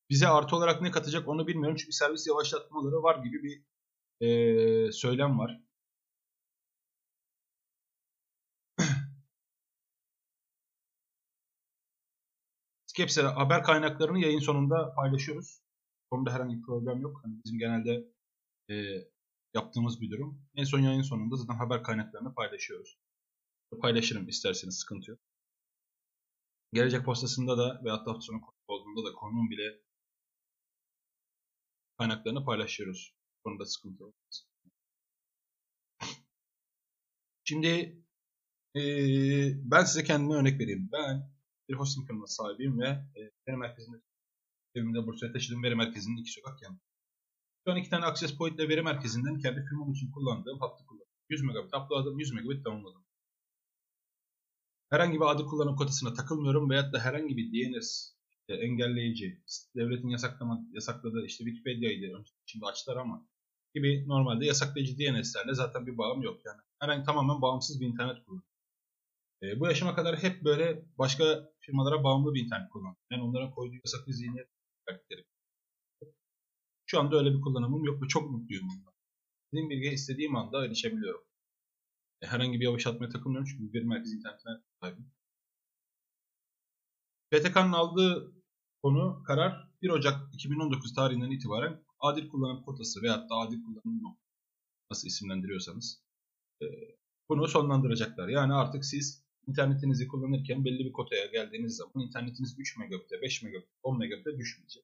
bize 0.09 0.27
artı 0.27 0.55
olarak 0.55 0.81
ne 0.81 0.91
katacak 0.91 1.27
onu 1.27 1.47
bilmiyorum. 1.47 1.77
Çünkü 1.79 1.91
servis 1.91 2.27
yavaşlatmaları 2.27 3.03
var 3.03 3.23
gibi 3.23 3.43
bir 3.43 3.63
e, 4.27 4.91
söylem 4.91 5.39
var. 5.39 5.68
Skeps'e 12.99 13.21
haber 13.21 13.63
kaynaklarını 13.63 14.19
yayın 14.19 14.39
sonunda 14.39 14.93
paylaşıyoruz. 14.95 15.61
Konuda 16.11 16.33
herhangi 16.33 16.57
bir 16.57 16.61
problem 16.61 17.01
yok. 17.01 17.19
Hani 17.23 17.33
bizim 17.45 17.59
genelde 17.59 18.13
e, 18.69 18.75
yaptığımız 19.53 20.01
bir 20.01 20.11
durum. 20.11 20.41
En 20.55 20.63
son 20.63 20.79
yayın 20.79 21.01
sonunda 21.01 21.35
zaten 21.35 21.53
haber 21.53 21.83
kaynaklarını 21.83 22.33
paylaşıyoruz. 22.33 22.99
Paylaşırım 23.81 24.27
isterseniz 24.27 24.79
sıkıntı 24.79 25.11
yok. 25.11 25.19
Gelecek 26.73 27.05
postasında 27.05 27.57
da 27.57 27.81
ve 27.83 27.89
hafta 27.89 28.21
sonu 28.21 28.41
olduğunda 28.67 29.09
da 29.09 29.13
konunun 29.13 29.49
bile 29.49 29.81
kaynaklarını 31.97 32.45
paylaşıyoruz. 32.45 33.15
Konuda 33.43 33.65
sıkıntı 33.65 34.03
olmaz. 34.03 34.47
Şimdi 37.43 38.03
e, 38.75 38.81
ben 39.71 39.83
size 39.83 40.03
kendime 40.03 40.35
örnek 40.35 40.59
vereyim. 40.59 40.89
Ben 40.91 41.38
bir 41.69 41.73
hosting 41.73 42.07
firması 42.07 42.35
sahibiyim 42.35 42.79
ve 42.79 42.87
e, 42.87 43.21
veri 43.47 43.57
merkezinde 43.57 43.97
evimde 44.75 45.07
Bursa'ya 45.07 45.31
taşıdığım 45.33 45.63
veri 45.63 45.75
merkezinin 45.75 46.17
iki 46.17 46.31
sokak 46.31 46.61
yanında. 46.61 46.81
Şu 47.65 47.71
an 47.71 47.77
iki 47.77 47.89
tane 47.89 48.05
Access 48.05 48.37
Point 48.37 48.55
ile 48.59 48.69
veri 48.69 48.81
merkezinden 48.81 49.39
kendi 49.39 49.65
firmam 49.69 49.91
için 49.91 50.11
kullandığım 50.11 50.59
hattı 50.59 50.85
kullanıyorum. 50.85 51.13
100 51.29 51.43
megabit 51.43 51.75
uploadladım, 51.75 52.19
100 52.19 52.33
megabit 52.33 52.65
downloadladım. 52.65 53.05
Herhangi 54.89 55.15
bir 55.15 55.25
adı 55.25 55.45
kullanım 55.45 55.75
kotasına 55.75 56.13
takılmıyorum 56.13 56.69
veyahut 56.69 56.93
da 56.93 56.99
herhangi 56.99 57.37
bir 57.37 57.51
DNS 57.53 58.13
işte 58.29 58.53
engelleyici, 58.53 59.43
devletin 59.75 60.09
yasaklama, 60.09 60.65
yasakladığı 60.73 61.25
işte 61.25 61.43
Wikipedia'ydı 61.45 62.23
şimdi 62.45 62.65
açtılar 62.65 62.97
ama 62.97 63.27
gibi 63.73 64.07
normalde 64.07 64.45
yasaklayıcı 64.45 64.97
DNS'lerle 64.97 65.53
zaten 65.53 65.87
bir 65.87 65.97
bağım 65.97 66.21
yok 66.21 66.45
yani. 66.45 66.61
Herhangi 66.79 67.05
tamamen 67.05 67.41
bağımsız 67.41 67.81
bir 67.81 67.87
internet 67.87 68.25
kullanıyorum. 68.25 68.48
E, 69.43 69.59
bu 69.59 69.67
yaşıma 69.67 69.95
kadar 69.95 70.23
hep 70.23 70.43
böyle 70.43 70.85
başka 70.97 71.49
firmalara 71.59 72.03
bağımlı 72.03 72.33
bir 72.33 72.45
internet 72.45 72.69
kullandım. 72.69 73.01
Yani 73.11 73.23
onlara 73.23 73.51
koyduğu 73.51 73.75
yasaklı 73.85 74.13
zihniyet 74.13 74.47
karakteri. 74.85 75.25
Şu 76.85 76.99
anda 76.99 77.17
öyle 77.17 77.33
bir 77.33 77.41
kullanımım 77.41 77.83
yok 77.83 78.03
ve 78.03 78.07
çok 78.07 78.31
mutluyum 78.31 78.67
bundan. 78.69 78.93
İstediğim 79.43 79.69
bilgiye 79.69 79.93
istediğim 79.93 80.35
anda 80.35 80.65
erişebiliyorum. 80.65 81.21
E, 82.21 82.27
herhangi 82.27 82.59
bir 82.59 82.65
yavaşlatmaya 82.65 83.09
takılmıyorum 83.09 83.47
çünkü 83.51 83.73
bir 83.73 83.83
merkez 83.83 84.13
internetine 84.13 84.53
sahibim. 84.81 85.11
PTK'nın 87.31 87.73
aldığı 87.73 88.33
konu 88.83 89.23
karar 89.27 89.69
1 89.81 89.89
Ocak 89.89 90.33
2019 90.33 90.93
tarihinden 90.93 91.31
itibaren 91.31 91.83
adil 91.99 92.29
kullanım 92.29 92.63
kotası 92.63 93.01
veyahut 93.01 93.29
da 93.29 93.35
adil 93.35 93.63
kullanım 93.63 94.17
nasıl 94.91 95.07
isimlendiriyorsanız 95.07 96.03
e, 96.61 96.65
bunu 97.29 97.47
sonlandıracaklar. 97.47 98.27
Yani 98.27 98.53
artık 98.53 98.85
siz 98.85 99.28
internetinizi 99.49 100.07
kullanırken 100.07 100.65
belli 100.65 100.85
bir 100.85 100.91
kotaya 100.91 101.25
geldiğiniz 101.25 101.75
zaman 101.75 102.07
internetiniz 102.07 102.55
3 102.59 102.77
megabit'e, 102.77 103.21
5 103.21 103.43
megabit'e, 103.43 103.71
10 103.83 103.97
megabit'e 103.97 104.37
düşmeyecek. 104.37 104.83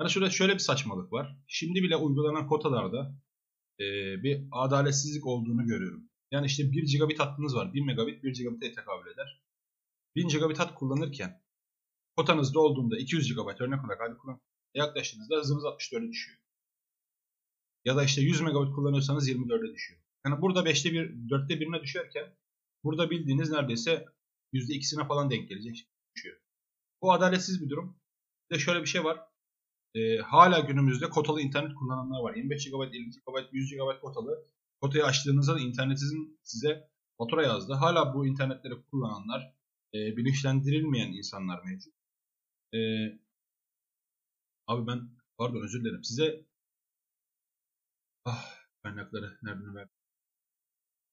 Yani 0.00 0.10
şurada 0.10 0.30
şöyle 0.30 0.54
bir 0.54 0.58
saçmalık 0.58 1.12
var. 1.12 1.36
Şimdi 1.46 1.82
bile 1.82 1.96
uygulanan 1.96 2.46
kotalarda 2.46 3.14
e, 3.80 3.84
bir 4.22 4.44
adaletsizlik 4.52 5.26
olduğunu 5.26 5.66
görüyorum. 5.66 6.08
Yani 6.30 6.46
işte 6.46 6.72
1 6.72 6.82
gigabit 6.82 7.20
hattınız 7.20 7.56
var. 7.56 7.74
1 7.74 7.80
megabit 7.80 8.22
1 8.22 8.34
gigabit'e 8.34 8.72
tekabül 8.72 9.10
eder. 9.10 9.42
1000 10.16 10.28
gigabit 10.28 10.58
hat 10.58 10.74
kullanırken 10.74 11.42
kotanızda 12.16 12.60
olduğunda 12.60 12.98
200 12.98 13.34
GB 13.34 13.60
örnek 13.60 13.84
olarak 13.84 14.00
hadi 14.00 14.18
kullan 14.18 14.40
yaklaştığınızda 14.74 15.36
hızınız 15.36 15.64
64'e 15.64 16.08
düşüyor. 16.08 16.38
Ya 17.84 17.96
da 17.96 18.04
işte 18.04 18.22
100 18.22 18.40
megabit 18.40 18.74
kullanıyorsanız 18.74 19.28
24'e 19.28 19.74
düşüyor. 19.74 20.00
Yani 20.26 20.40
burada 20.42 20.60
5'te 20.60 20.92
1, 20.92 20.98
4'te 21.28 21.54
1'ine 21.54 21.82
düşerken 21.82 22.36
burada 22.84 23.10
bildiğiniz 23.10 23.50
neredeyse 23.50 24.06
%2'sine 24.52 25.08
falan 25.08 25.30
denk 25.30 25.48
gelecek 25.48 25.88
düşüyor. 26.16 26.36
Bu 27.02 27.12
adaletsiz 27.12 27.62
bir 27.62 27.70
durum. 27.70 27.96
Bir 28.50 28.54
de 28.56 28.58
şöyle 28.60 28.80
bir 28.82 28.86
şey 28.86 29.04
var. 29.04 29.20
Ee, 29.94 30.18
hala 30.18 30.60
günümüzde 30.60 31.10
kotalı 31.10 31.40
internet 31.40 31.74
kullananlar 31.74 32.20
var. 32.20 32.34
25 32.34 32.70
GB, 32.70 32.74
50 32.74 33.10
GB, 33.10 33.52
100 33.52 33.70
GB 33.70 34.00
kotalı. 34.00 34.46
Kotayı 34.80 35.04
açtığınızda 35.04 35.54
da 35.54 35.60
internetinizin 35.60 36.40
size 36.42 36.90
fatura 37.18 37.42
yazdı. 37.42 37.72
Hala 37.72 38.14
bu 38.14 38.26
internetleri 38.26 38.74
kullananlar 38.90 39.54
e, 39.94 40.16
bilinçlendirilmeyen 40.16 41.12
insanlar 41.12 41.64
mevcut. 41.64 41.94
E, 42.74 42.78
abi 44.66 44.86
ben 44.86 45.10
pardon 45.38 45.62
özür 45.64 45.80
dilerim. 45.84 46.04
Size 46.04 46.46
ah 48.24 48.54
kaynakları 48.82 49.38
nereden 49.42 49.74
verdim? 49.74 49.94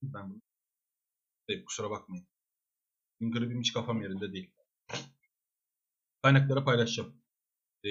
Ben 0.03 0.29
bunu 0.29 0.41
Değil, 1.49 1.65
kusura 1.65 1.89
bakmayın. 1.89 2.27
Gripim 3.21 3.59
hiç 3.59 3.73
kafam 3.73 4.01
yerinde 4.01 4.33
değil. 4.33 4.51
Kaynakları 6.21 6.65
paylaşacağım. 6.65 7.21
Ee, 7.83 7.89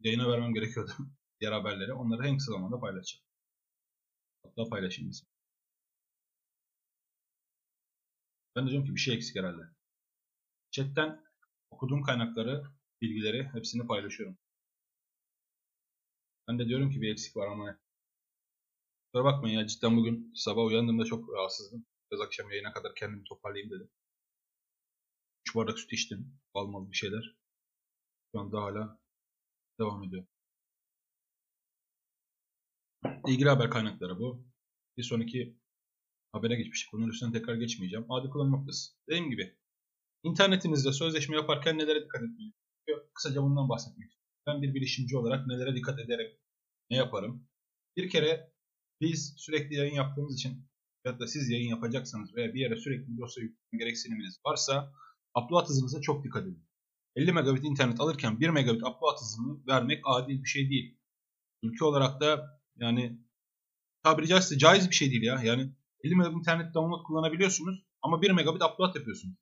yayına 0.00 0.28
vermem 0.32 0.54
gerekiyordu. 0.54 0.92
Diğer 1.40 1.52
haberleri. 1.52 1.92
Onları 1.92 2.28
en 2.28 2.38
kısa 2.38 2.52
zamanda 2.52 2.80
paylaşacağım. 2.80 3.24
Hatta 4.42 4.68
paylaşayım. 4.70 5.10
Ben 8.56 8.66
de 8.66 8.70
diyorum 8.70 8.86
ki 8.86 8.94
bir 8.94 9.00
şey 9.00 9.14
eksik 9.14 9.36
herhalde. 9.36 9.62
Chatten 10.70 11.24
okuduğum 11.70 12.02
kaynakları, 12.02 12.64
bilgileri 13.00 13.48
hepsini 13.52 13.86
paylaşıyorum. 13.86 14.38
Ben 16.48 16.58
de 16.58 16.68
diyorum 16.68 16.90
ki 16.90 17.00
bir 17.00 17.12
eksik 17.12 17.36
var 17.36 17.46
ama 17.46 17.78
Kusura 19.12 19.24
bakmayın 19.24 19.58
ya 19.58 19.66
cidden 19.66 19.96
bugün 19.96 20.32
sabah 20.34 20.64
uyandığımda 20.64 21.04
çok 21.04 21.32
rahatsızdım. 21.34 21.86
Biraz 22.12 22.20
akşam 22.20 22.50
yayına 22.50 22.72
kadar 22.72 22.94
kendimi 22.94 23.24
toparlayayım 23.24 23.70
dedim. 23.70 23.90
3 25.48 25.54
bardak 25.54 25.78
süt 25.78 25.92
içtim. 25.92 26.38
Almalı 26.54 26.90
bir 26.90 26.96
şeyler. 26.96 27.36
Şu 28.32 28.40
anda 28.40 28.62
hala 28.62 28.98
devam 29.80 30.04
ediyor. 30.04 30.26
İlgili 33.26 33.48
haber 33.48 33.70
kaynakları 33.70 34.18
bu. 34.18 34.44
Bir 34.96 35.02
sonraki 35.02 35.56
habere 36.32 36.56
geçmiştik. 36.56 36.92
Bunun 36.92 37.08
üstüne 37.08 37.32
tekrar 37.32 37.54
geçmeyeceğim. 37.54 38.12
Adi 38.12 38.30
kullanım. 38.30 38.66
Dediğim 39.08 39.30
gibi 39.30 39.56
internetinizde 40.22 40.92
sözleşme 40.92 41.36
yaparken 41.36 41.78
nelere 41.78 42.04
dikkat 42.04 42.22
etmeliyiz? 42.22 42.54
Kısaca 43.14 43.42
bundan 43.42 43.68
bahsetmek. 43.68 44.18
Ben 44.46 44.62
bir 44.62 44.74
bilişimci 44.74 45.16
olarak 45.16 45.46
nelere 45.46 45.74
dikkat 45.74 45.98
ederim? 46.00 46.38
Ne 46.90 46.96
yaparım? 46.96 47.48
Bir 47.96 48.10
kere 48.10 48.52
biz 49.00 49.34
sürekli 49.36 49.74
yayın 49.74 49.94
yaptığımız 49.94 50.34
için 50.34 50.71
ya 51.04 51.18
da 51.18 51.26
siz 51.26 51.50
yayın 51.50 51.68
yapacaksanız 51.68 52.34
veya 52.34 52.54
bir 52.54 52.60
yere 52.60 52.76
sürekli 52.76 53.18
dosya 53.18 53.42
yükleme 53.42 53.84
gereksiniminiz 53.84 54.40
varsa 54.46 54.92
upload 55.36 55.68
hızınıza 55.68 56.00
çok 56.00 56.24
dikkat 56.24 56.42
edin. 56.42 56.64
50 57.16 57.32
megabit 57.32 57.64
internet 57.64 58.00
alırken 58.00 58.40
1 58.40 58.48
megabit 58.48 58.82
upload 58.82 59.20
hızını 59.20 59.66
vermek 59.66 60.00
adil 60.04 60.42
bir 60.42 60.48
şey 60.48 60.70
değil. 60.70 60.98
Ülke 61.62 61.84
olarak 61.84 62.20
da 62.20 62.60
yani 62.76 63.18
tabiri 64.02 64.26
caizse 64.26 64.58
caiz 64.58 64.90
bir 64.90 64.94
şey 64.94 65.10
değil 65.10 65.22
ya. 65.22 65.40
Yani 65.42 65.72
50 66.04 66.16
megabit 66.16 66.38
internet 66.38 66.74
download 66.74 67.02
kullanabiliyorsunuz 67.02 67.84
ama 68.02 68.22
1 68.22 68.30
megabit 68.30 68.62
upload 68.62 68.94
yapıyorsunuz. 68.94 69.36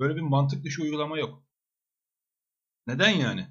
Böyle 0.00 0.16
bir 0.16 0.20
mantık 0.20 0.64
dışı 0.64 0.82
uygulama 0.82 1.18
yok. 1.18 1.42
Neden 2.86 3.10
yani? 3.10 3.48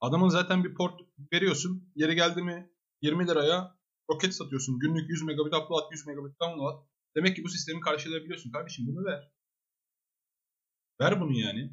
Adamın 0.00 0.28
zaten 0.28 0.64
bir 0.64 0.74
port 0.74 1.00
veriyorsun. 1.32 1.92
Yeri 1.94 2.14
geldi 2.14 2.42
mi 2.42 2.70
20 3.02 3.26
liraya 3.26 3.78
roket 4.10 4.34
satıyorsun. 4.34 4.78
Günlük 4.78 5.10
100 5.10 5.22
megabit 5.22 5.54
upload, 5.54 5.92
100 5.92 6.06
megabit 6.06 6.40
download. 6.40 6.93
Demek 7.16 7.36
ki 7.36 7.44
bu 7.44 7.48
sistemi 7.48 7.80
karşılayabiliyorsun. 7.80 8.50
Kardeşim 8.50 8.86
bunu 8.86 9.04
ver. 9.04 9.30
Ver 11.00 11.20
bunu 11.20 11.38
yani. 11.38 11.72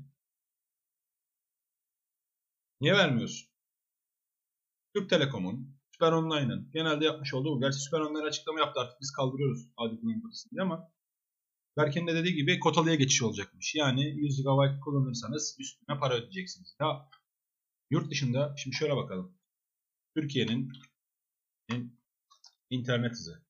Niye 2.82 2.94
vermiyorsun? 2.94 3.50
Türk 4.96 5.10
Telekom'un, 5.10 5.78
Süper 5.92 6.12
Online'ın 6.12 6.72
genelde 6.74 7.06
yapmış 7.06 7.34
olduğu 7.34 7.56
bu. 7.56 7.60
Gerçi 7.60 7.80
Süper 7.80 8.00
Online 8.00 8.28
açıklama 8.28 8.60
yaptı 8.60 8.80
artık 8.80 9.02
biz 9.02 9.12
kaldırıyoruz 9.12 9.68
adi 9.78 10.00
kullanım 10.02 10.22
kotasını 10.22 10.62
ama 10.62 10.92
Berke'nin 11.78 12.08
de 12.08 12.16
dediği 12.16 12.36
gibi 12.36 12.60
kotalıya 12.60 12.96
geçiş 12.96 13.22
olacakmış. 13.22 13.76
Yani 13.76 14.04
100 14.04 14.44
GB 14.44 14.80
kullanırsanız 14.84 15.56
üstüne 15.60 16.00
para 16.00 16.14
ödeyeceksiniz. 16.14 16.76
Ya 16.80 17.10
yurt 17.90 18.12
dışında 18.12 18.56
şimdi 18.58 18.76
şöyle 18.76 18.96
bakalım. 18.96 19.38
Türkiye'nin 20.16 20.72
internet 22.70 23.12
hızı. 23.12 23.44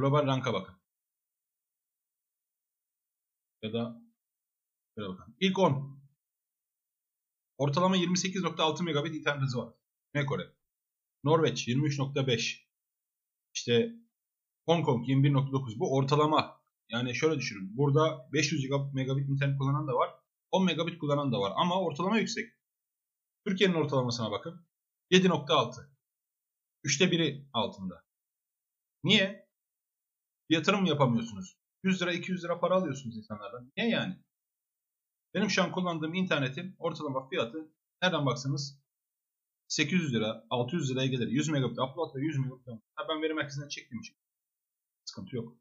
Global 0.00 0.26
ranka 0.26 0.52
bakın. 0.52 0.74
Ya 3.62 3.72
da 3.72 4.02
şöyle 4.94 5.08
bakın. 5.08 5.36
İlk 5.40 5.58
10. 5.58 6.00
Ortalama 7.58 7.96
28.6 7.96 8.84
megabit 8.84 9.14
internet 9.14 9.42
hızı 9.42 9.58
var. 9.58 9.74
Ne 10.14 10.26
Kore? 10.26 10.42
Norveç 11.24 11.68
23.5. 11.68 12.58
İşte 13.54 13.92
Hong 14.66 14.84
Kong 14.84 15.08
21.9. 15.08 15.78
Bu 15.78 15.96
ortalama. 15.96 16.60
Yani 16.88 17.14
şöyle 17.14 17.38
düşünün. 17.38 17.76
Burada 17.76 18.28
500 18.32 18.70
megabit 18.94 19.28
internet 19.28 19.58
kullanan 19.58 19.88
da 19.88 19.92
var. 19.92 20.10
10 20.50 20.64
megabit 20.64 20.98
kullanan 20.98 21.32
da 21.32 21.40
var. 21.40 21.52
Ama 21.56 21.80
ortalama 21.80 22.18
yüksek. 22.18 22.52
Türkiye'nin 23.46 23.74
ortalamasına 23.74 24.30
bakın. 24.30 24.66
7.6. 25.10 25.90
Üçte 26.84 27.10
biri 27.10 27.48
altında. 27.52 28.04
Niye? 29.04 29.49
Yatırım 30.50 30.84
yapamıyorsunuz. 30.84 31.56
100 31.82 32.02
lira 32.02 32.12
200 32.12 32.44
lira 32.44 32.60
para 32.60 32.74
alıyorsunuz 32.74 33.16
insanlardan. 33.16 33.72
Niye 33.76 33.88
yani? 33.88 34.16
Benim 35.34 35.50
şu 35.50 35.62
an 35.62 35.72
kullandığım 35.72 36.14
internetin 36.14 36.76
ortalama 36.78 37.28
fiyatı 37.28 37.72
nereden 38.02 38.26
baksanız 38.26 38.80
800 39.68 40.14
lira, 40.14 40.46
600 40.50 40.90
liraya 40.90 41.06
gelir. 41.06 41.28
100 41.28 41.48
megabit 41.48 41.78
upload 41.78 42.14
ve 42.14 42.20
100 42.20 42.38
megabit 42.38 42.66
Ha 42.94 43.06
ben 43.08 43.22
veri 43.22 43.34
merkezinden 43.34 43.68
çektiğim 43.68 44.00
için 44.00 44.16
sıkıntı 45.04 45.36
yok. 45.36 45.56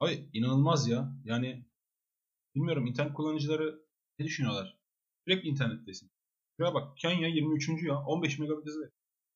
Abi 0.00 0.30
inanılmaz 0.32 0.88
ya. 0.88 1.12
Yani 1.24 1.66
bilmiyorum 2.54 2.86
internet 2.86 3.14
kullanıcıları 3.14 3.86
ne 4.18 4.24
düşünüyorlar? 4.24 4.78
Sürekli 5.24 5.48
internettesin. 5.48 6.10
Şuraya 6.56 6.74
bak 6.74 6.98
Kenya 6.98 7.28
23. 7.28 7.68
ya 7.82 7.98
15 8.02 8.38
megabit 8.38 8.66
hızı. 8.66 8.92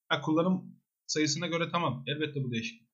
Ha 0.09 0.21
kullanım 0.21 0.81
sayısına 1.07 1.47
göre 1.47 1.69
tamam. 1.73 2.05
Elbette 2.07 2.45
bu 2.45 2.51
değişiklik. 2.51 2.88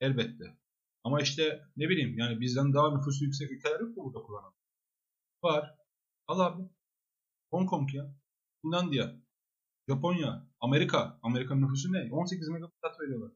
Elbette. 0.00 0.56
Ama 1.04 1.20
işte 1.20 1.62
ne 1.76 1.88
bileyim 1.88 2.18
yani 2.18 2.40
bizden 2.40 2.74
daha 2.74 2.96
nüfusu 2.96 3.24
yüksek 3.24 3.50
ülkeler 3.50 3.80
yok 3.80 3.96
mu 3.96 4.04
burada 4.04 4.26
kullanan? 4.26 4.54
Var. 5.42 5.74
Al 6.26 6.40
abi. 6.40 6.62
Hong 7.50 7.70
Kong 7.70 7.94
ya. 7.94 8.14
Finlandiya. 8.62 9.16
Japonya. 9.88 10.46
Amerika. 10.60 11.18
Amerika'nın 11.22 11.62
nüfusu 11.62 11.92
ne? 11.92 12.08
18 12.12 12.48
megabit 12.48 12.82
dat 12.82 13.00
veriyorlar. 13.00 13.32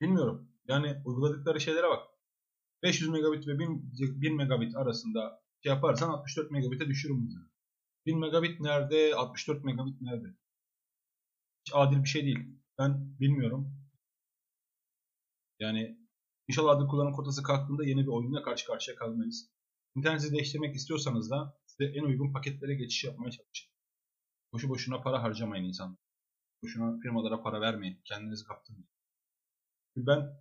Bilmiyorum. 0.00 0.52
Yani 0.68 1.02
uyguladıkları 1.04 1.60
şeylere 1.60 1.88
bak. 1.88 2.08
500 2.82 3.10
megabit 3.10 3.46
ve 3.46 3.58
1000, 3.58 3.92
1000 4.22 4.36
megabit 4.36 4.76
arasında 4.76 5.42
şey 5.62 5.72
yaparsan 5.72 6.10
64 6.10 6.50
megabit'e 6.50 6.86
düşürür 6.86 7.14
bizi. 7.26 7.38
1000 8.06 8.18
megabit 8.18 8.60
nerede? 8.60 9.14
64 9.14 9.64
megabit 9.64 10.00
nerede? 10.00 10.28
Hiç 11.66 11.72
adil 11.74 12.02
bir 12.02 12.08
şey 12.08 12.24
değil. 12.24 12.58
Ben 12.78 13.20
bilmiyorum. 13.20 13.77
Yani 15.60 15.98
inşallah 16.48 16.76
adı 16.76 16.86
kullanım 16.86 17.12
kotası 17.12 17.42
kalktığında 17.42 17.84
yeni 17.84 18.02
bir 18.02 18.06
oyunla 18.06 18.42
karşı 18.42 18.66
karşıya 18.66 18.96
kalmayız. 18.96 19.50
İnterneti 19.96 20.32
değiştirmek 20.32 20.74
istiyorsanız 20.76 21.30
da 21.30 21.58
size 21.66 21.90
en 21.90 22.02
uygun 22.02 22.32
paketlere 22.32 22.74
geçiş 22.74 23.04
yapmaya 23.04 23.30
çalışın. 23.30 23.72
Boşu 24.52 24.68
boşuna 24.68 25.02
para 25.02 25.22
harcamayın 25.22 25.64
insan. 25.64 25.98
Boşuna 26.62 27.00
firmalara 27.00 27.42
para 27.42 27.60
vermeyin. 27.60 28.00
Kendinizi 28.04 28.44
kaptırmayın. 28.44 28.88
Ben 29.96 30.38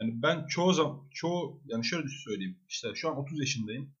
yani 0.00 0.22
ben 0.22 0.46
çoğu 0.46 0.72
zaman 0.72 1.08
çoğu 1.10 1.62
yani 1.66 1.84
şöyle 1.84 2.08
söyleyeyim. 2.08 2.60
İşte 2.68 2.94
şu 2.94 3.08
an 3.08 3.16
30 3.16 3.40
yaşındayım. 3.40 3.94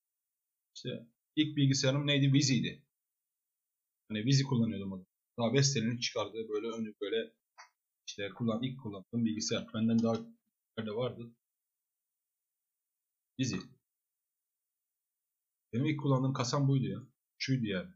İşte 0.74 1.06
ilk 1.36 1.56
bilgisayarım 1.56 2.06
neydi? 2.06 2.32
Vizi'ydi. 2.32 2.82
Hani 4.08 4.24
Vizi 4.24 4.44
kullanıyordum 4.44 4.92
o 4.92 5.04
Daha 5.38 5.52
Vestel'in 5.52 5.98
çıkardığı 5.98 6.48
böyle 6.48 6.66
önü 6.66 6.94
böyle 7.00 7.32
işte 8.06 8.28
kullan, 8.30 8.62
ilk 8.62 8.80
kullandığım 8.82 9.24
bilgisayar. 9.24 9.66
Benden 9.74 10.02
daha 10.02 10.16
nerede 10.78 10.90
vardı. 10.90 11.34
Vizi. 13.40 13.58
Benim 15.72 15.86
ilk 15.86 16.00
kullandığım 16.00 16.32
kasam 16.32 16.68
buydu 16.68 16.84
ya. 16.84 16.98
Şuydu 17.38 17.66
yani. 17.66 17.90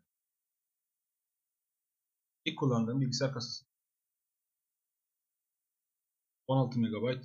İlk 2.45 2.59
kullandığım 2.59 3.01
bilgisayar 3.01 3.33
kasası. 3.33 3.65
16 6.47 6.81
MB 6.81 7.23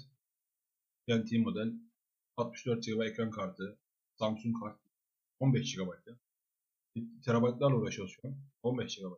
TNT 1.07 1.31
model 1.31 1.73
64 2.37 2.85
GB 2.85 3.01
ekran 3.01 3.31
kartı 3.31 3.79
Samsung 4.19 4.59
kart 4.59 4.79
15 5.39 5.75
GB 5.75 5.89
ya. 6.07 6.19
Terabaytlarla 7.25 7.75
uğraşıyoruz 7.75 8.15
şu 8.21 8.27
an. 8.27 8.37
15 8.63 8.97
GB. 8.97 9.13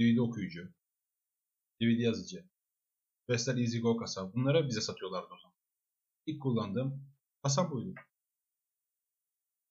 DVD 0.00 0.18
okuyucu. 0.18 0.72
DVD 1.80 2.00
yazıcı. 2.00 2.44
Vestel 3.28 3.58
EasyGo 3.58 3.96
kasa. 3.96 4.34
Bunlara 4.34 4.68
bize 4.68 4.80
satıyorlardı 4.80 5.28
o 5.34 5.38
zaman. 5.38 5.56
İlk 6.26 6.42
kullandığım 6.42 7.06
kasa 7.42 7.70
buydu. 7.70 7.94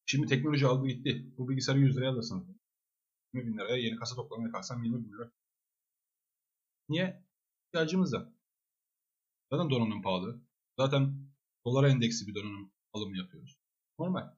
Şimdi 0.06 0.28
teknoloji 0.28 0.68
aldı 0.68 0.88
gitti. 0.88 1.34
Bu 1.38 1.50
bilgisayarı 1.50 1.82
100 1.82 1.98
liraya 1.98 2.12
alırsınız. 2.12 2.48
20 3.34 3.48
bin 3.48 3.58
liraya 3.58 3.78
yeni 3.78 3.96
kasa 3.96 4.16
toplamaya 4.16 4.52
kalksam 4.52 4.84
20 4.84 5.06
bin 5.06 5.13
lira. 5.13 5.32
Niye? 6.89 7.24
İhtiyacımız 7.68 8.12
da. 8.12 8.34
Zaten 9.52 9.70
donanım 9.70 10.02
pahalı. 10.02 10.42
Zaten 10.78 11.30
dolara 11.66 11.89
endeksi 11.89 12.28
bir 12.28 12.36
donanım 12.36 12.72
alımı 12.94 13.18
yapıyoruz. 13.18 13.58
Normal. 14.00 14.36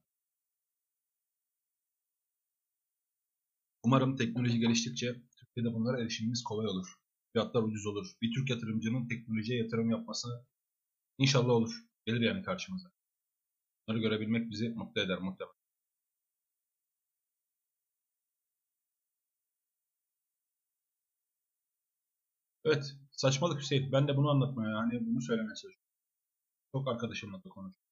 Umarım 3.83 4.15
teknoloji 4.15 4.59
geliştikçe 4.59 5.21
Türkiye'de 5.37 5.73
bunlara 5.73 6.01
erişimimiz 6.01 6.43
kolay 6.43 6.67
olur. 6.67 7.04
Fiyatlar 7.35 7.63
ucuz 7.63 7.85
olur. 7.85 8.07
Bir 8.21 8.33
Türk 8.33 8.49
yatırımcının 8.49 9.07
teknolojiye 9.07 9.59
yatırım 9.59 9.89
yapması 9.89 10.45
inşallah 11.17 11.49
olur. 11.49 11.85
Gelir 12.05 12.21
yani 12.21 12.43
karşımıza. 12.43 12.91
Bunları 13.87 14.01
görebilmek 14.01 14.51
bizi 14.51 14.69
mutlu 14.69 15.01
eder 15.01 15.19
muhtemelen. 15.19 15.55
Evet. 22.65 22.95
Saçmalık 23.11 23.61
Hüseyin. 23.61 23.91
Ben 23.91 24.07
de 24.07 24.17
bunu 24.17 24.29
anlatmaya, 24.29 24.77
hani 24.77 25.05
bunu 25.05 25.21
söylemeye 25.21 25.55
çalışıyorum. 25.55 25.79
Çok 26.71 26.87
arkadaşımla 26.87 27.43
da 27.43 27.49
konuştum. 27.49 27.85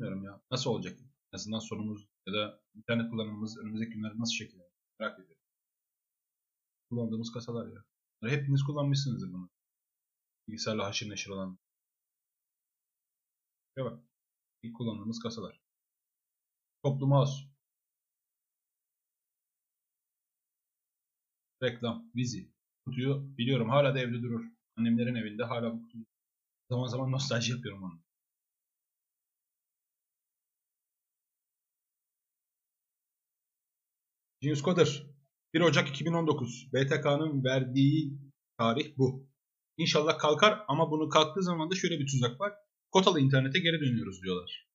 Bilmiyorum 0.00 0.24
ya. 0.24 0.40
Nasıl 0.50 0.70
olacak? 0.70 0.98
En 1.32 1.36
azından 1.38 1.58
sonumuz 1.58 2.08
ya 2.26 2.34
da 2.34 2.60
internet 2.74 3.10
kullanımımız 3.10 3.58
önümüzdeki 3.58 3.92
günlerde 3.92 4.18
nasıl 4.18 4.32
şekillenecek? 4.34 4.72
Merak 5.00 5.18
ediyorum. 5.18 5.42
Kullandığımız 6.90 7.32
kasalar 7.32 7.66
ya. 7.66 7.84
Hepiniz 8.30 8.62
kullanmışsınızdır 8.62 9.32
bunu. 9.32 9.50
Bilgisayarla 10.48 10.86
haşır 10.86 11.10
neşir 11.10 11.30
olan. 11.30 11.58
Bak. 13.76 14.00
İlk 14.62 14.76
kullandığımız 14.76 15.18
kasalar. 15.18 15.60
Toplu 16.82 17.06
mouse. 17.06 17.52
Reklam, 21.62 22.10
vizi. 22.16 22.50
Kutuyu 22.84 23.36
biliyorum 23.38 23.68
hala 23.68 23.94
da 23.94 23.98
evde 24.00 24.22
durur. 24.22 24.44
Annemlerin 24.76 25.14
evinde 25.14 25.44
hala 25.44 25.72
bu 25.74 25.82
kutuyu. 25.82 26.04
Zaman 26.70 26.86
zaman 26.86 27.12
nostalji 27.12 27.52
yapıyorum 27.52 27.82
onu. 27.82 28.02
Genius 34.40 34.62
Coder 34.62 35.06
1 35.54 35.60
Ocak 35.60 35.88
2019 35.88 36.72
BTK'nın 36.72 37.44
verdiği 37.44 38.18
tarih 38.58 38.98
bu. 38.98 39.28
İnşallah 39.76 40.18
kalkar 40.18 40.64
ama 40.68 40.90
bunu 40.90 41.08
kalktığı 41.08 41.42
zaman 41.42 41.70
da 41.70 41.74
şöyle 41.74 41.98
bir 41.98 42.06
tuzak 42.06 42.40
var. 42.40 42.52
Kotalı 42.90 43.20
internete 43.20 43.58
geri 43.58 43.80
dönüyoruz 43.80 44.22
diyorlar. 44.22 44.68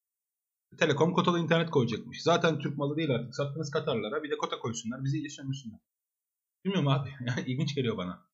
Telekom 0.77 1.13
kotalı 1.13 1.39
internet 1.39 1.69
koyacakmış. 1.69 2.21
Zaten 2.23 2.59
Türk 2.59 2.77
malı 2.77 2.97
değil 2.97 3.11
artık. 3.11 3.35
Sattığınız 3.35 3.71
Katarlara 3.71 4.23
bir 4.23 4.31
de 4.31 4.37
kota 4.37 4.59
koysunlar. 4.59 5.03
Bizi 5.03 5.17
iyice 5.17 5.29
sömürsünler. 5.29 5.79
Bilmiyorum 6.65 6.87
abi. 6.87 7.09
Yani 7.27 7.65
geliyor 7.75 7.97
bana. 7.97 8.27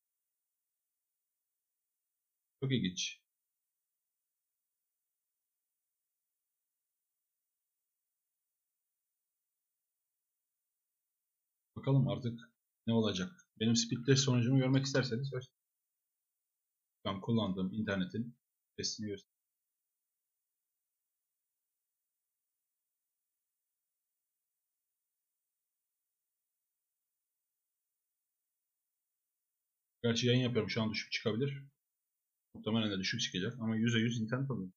Çok 2.62 2.72
ilginç. 2.72 3.23
Bakalım 11.76 12.08
artık 12.08 12.40
ne 12.86 12.92
olacak. 12.94 13.46
Benim 13.60 13.76
speed 13.76 14.04
test 14.06 14.24
sonucumu 14.24 14.58
görmek 14.58 14.84
isterseniz 14.86 15.32
ben 17.04 17.20
kullandığım 17.20 17.72
internetin 17.72 18.36
testini 18.76 19.06
göstereyim. 19.06 19.34
Gerçi 30.02 30.26
yayın 30.26 30.40
yapıyorum 30.40 30.70
şu 30.70 30.82
an 30.82 30.90
düşük 30.92 31.12
çıkabilir. 31.12 31.62
Muhtemelen 32.54 32.90
de 32.90 32.98
düşük 32.98 33.20
çıkacak 33.20 33.54
ama 33.60 33.76
%100 33.76 34.22
internet 34.22 34.50
alıyorum. 34.50 34.72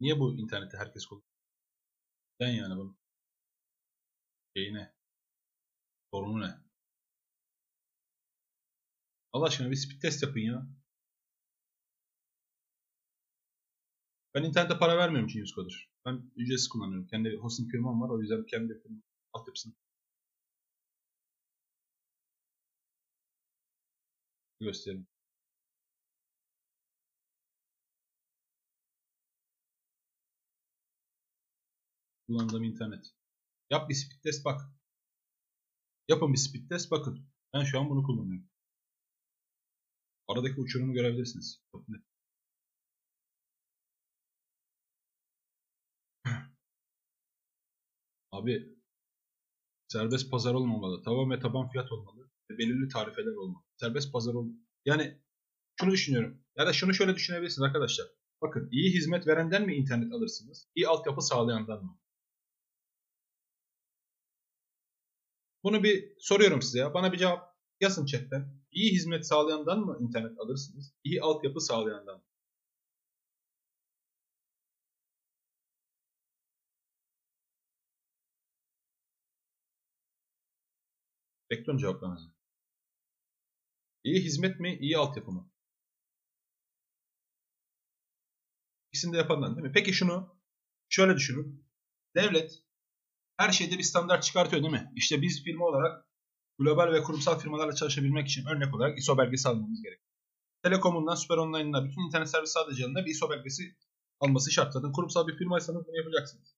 Niye 0.00 0.18
bu 0.20 0.38
interneti 0.38 0.76
herkes 0.76 1.06
kullanıyor? 1.06 1.30
Ben 2.40 2.48
yani 2.50 2.76
bunu. 2.76 2.96
Şeyi 4.56 4.74
ne? 4.74 4.94
Sorunu 6.12 6.40
ne? 6.40 6.54
Allah 9.32 9.46
aşkına 9.46 9.70
bir 9.70 9.76
speed 9.76 10.00
test 10.00 10.22
yapın 10.22 10.40
ya. 10.40 10.66
Ben 14.34 14.42
internete 14.42 14.78
para 14.78 14.98
vermiyorum 14.98 15.28
için 15.28 15.42
Usecoder. 15.42 15.90
Ben 16.06 16.30
ücretsiz 16.36 16.68
kullanıyorum. 16.68 17.06
Kendi 17.06 17.36
hosting 17.36 17.70
firmam 17.70 18.00
var. 18.00 18.08
O 18.10 18.20
yüzden 18.20 18.46
kendi 18.46 18.80
firmam 18.82 19.02
altyapısını 19.32 19.74
göstereyim. 24.60 25.06
Kullandığım 32.30 32.64
internet. 32.64 33.14
Yap 33.70 33.88
bir 33.88 33.94
speed 33.94 34.22
test 34.22 34.44
bak. 34.44 34.60
Yapın 36.08 36.32
bir 36.32 36.38
speed 36.38 36.68
test 36.68 36.90
bakın. 36.90 37.26
Ben 37.54 37.64
şu 37.64 37.80
an 37.80 37.90
bunu 37.90 38.02
kullanıyorum. 38.02 38.48
Aradaki 40.28 40.60
uçurumu 40.60 40.92
görebilirsiniz. 40.92 41.62
Çok 41.72 41.88
net. 41.88 42.02
Abi 48.32 48.78
serbest 49.88 50.30
pazar 50.30 50.54
olmamalı. 50.54 51.02
Tavan 51.02 51.30
ve 51.30 51.40
taban 51.40 51.68
fiyat 51.68 51.92
olmalı. 51.92 52.30
Ve 52.50 52.58
belirli 52.58 52.88
tarifeler 52.88 53.34
olmalı. 53.34 53.64
Serbest 53.76 54.12
pazar 54.12 54.34
ol. 54.34 54.48
Yani 54.84 55.20
şunu 55.80 55.90
düşünüyorum. 55.92 56.42
Ya 56.56 56.66
da 56.66 56.72
şunu 56.72 56.94
şöyle 56.94 57.14
düşünebilirsiniz 57.14 57.66
arkadaşlar. 57.66 58.06
Bakın 58.42 58.68
iyi 58.72 58.94
hizmet 58.94 59.26
verenden 59.26 59.66
mi 59.66 59.74
internet 59.74 60.12
alırsınız? 60.12 60.68
İyi 60.74 60.88
altyapı 60.88 61.22
sağlayandan 61.22 61.84
mı? 61.84 62.00
Bunu 65.64 65.82
bir 65.82 66.14
soruyorum 66.18 66.62
size 66.62 66.78
ya. 66.78 66.94
Bana 66.94 67.12
bir 67.12 67.18
cevap 67.18 67.56
yazın 67.80 68.06
chatten. 68.06 68.60
İyi 68.72 68.92
hizmet 68.92 69.26
sağlayandan 69.26 69.80
mı 69.80 69.98
internet 70.00 70.40
alırsınız? 70.40 70.92
İyi 71.04 71.22
altyapı 71.22 71.60
sağlayandan 71.60 72.16
mı? 72.16 72.24
Bekliyorum 81.50 81.78
cevaplarınızı. 81.78 82.30
İyi 84.04 84.20
hizmet 84.24 84.60
mi, 84.60 84.76
iyi 84.80 84.98
altyapı 84.98 85.30
mı? 85.32 85.50
İkisini 88.92 89.12
de 89.12 89.16
yapandan 89.16 89.56
değil 89.56 89.66
mi? 89.66 89.72
Peki 89.74 89.92
şunu 89.92 90.36
şöyle 90.88 91.16
düşünün. 91.16 91.64
Devlet 92.14 92.62
her 93.40 93.52
şeyde 93.52 93.78
bir 93.78 93.82
standart 93.82 94.22
çıkartıyor 94.22 94.62
değil 94.62 94.72
mi? 94.72 94.92
İşte 94.96 95.22
biz 95.22 95.44
firma 95.44 95.64
olarak 95.64 96.04
global 96.58 96.92
ve 96.92 97.02
kurumsal 97.02 97.38
firmalarla 97.38 97.74
çalışabilmek 97.74 98.28
için 98.28 98.46
örnek 98.46 98.74
olarak 98.74 98.98
ISO 98.98 99.18
belgesi 99.18 99.48
almamız 99.48 99.82
gerekiyor. 99.82 100.10
Telekom'undan 100.62 101.14
Süper 101.14 101.36
Online'ına 101.36 101.84
bütün 101.84 102.06
internet 102.06 102.30
servis 102.30 102.50
sağlayıcılarında 102.50 103.04
bir 103.04 103.10
ISO 103.10 103.30
belgesi 103.30 103.62
alması 104.20 104.50
şart. 104.50 104.72
Zaten 104.72 104.92
kurumsal 104.92 105.26
bir 105.26 105.36
firmaysanız 105.36 105.86
bunu 105.86 105.96
yapacaksınız. 105.96 106.56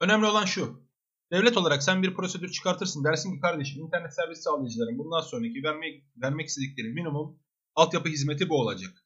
Önemli 0.00 0.26
olan 0.26 0.44
şu. 0.44 0.84
Devlet 1.32 1.56
olarak 1.56 1.82
sen 1.82 2.02
bir 2.02 2.14
prosedür 2.14 2.52
çıkartırsın. 2.52 3.04
Dersin 3.04 3.34
ki 3.34 3.40
kardeşim 3.40 3.82
internet 3.82 4.14
servis 4.14 4.42
sağlayıcıların 4.42 4.98
bundan 4.98 5.20
sonraki 5.20 5.62
vermek, 5.62 6.04
vermek 6.16 6.46
istedikleri 6.48 6.88
minimum 6.88 7.38
altyapı 7.74 8.08
hizmeti 8.08 8.48
bu 8.48 8.60
olacak. 8.60 9.04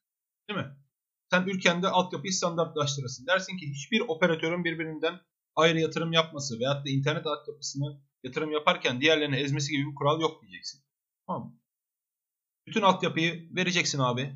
Değil 0.49 0.59
mi? 0.59 0.75
Sen 1.31 1.43
ülkende 1.43 1.87
altyapıyı 1.87 2.33
standartlaştırırsın. 2.33 3.27
Dersin 3.27 3.57
ki 3.57 3.69
hiçbir 3.69 3.99
operatörün 3.99 4.63
birbirinden 4.63 5.19
ayrı 5.59 5.79
yatırım 5.79 6.13
yapması 6.13 6.59
veyahut 6.59 6.85
da 6.85 6.89
internet 6.89 7.27
altyapısını 7.27 8.01
yatırım 8.23 8.51
yaparken 8.51 9.01
diğerlerini 9.01 9.35
ezmesi 9.35 9.71
gibi 9.71 9.89
bir 9.89 9.95
kural 9.95 10.21
yok 10.21 10.41
diyeceksin. 10.41 10.83
Tamam 11.27 11.47
mı? 11.47 11.59
Bütün 12.67 12.81
altyapıyı 12.81 13.55
vereceksin 13.55 13.99
abi. 13.99 14.35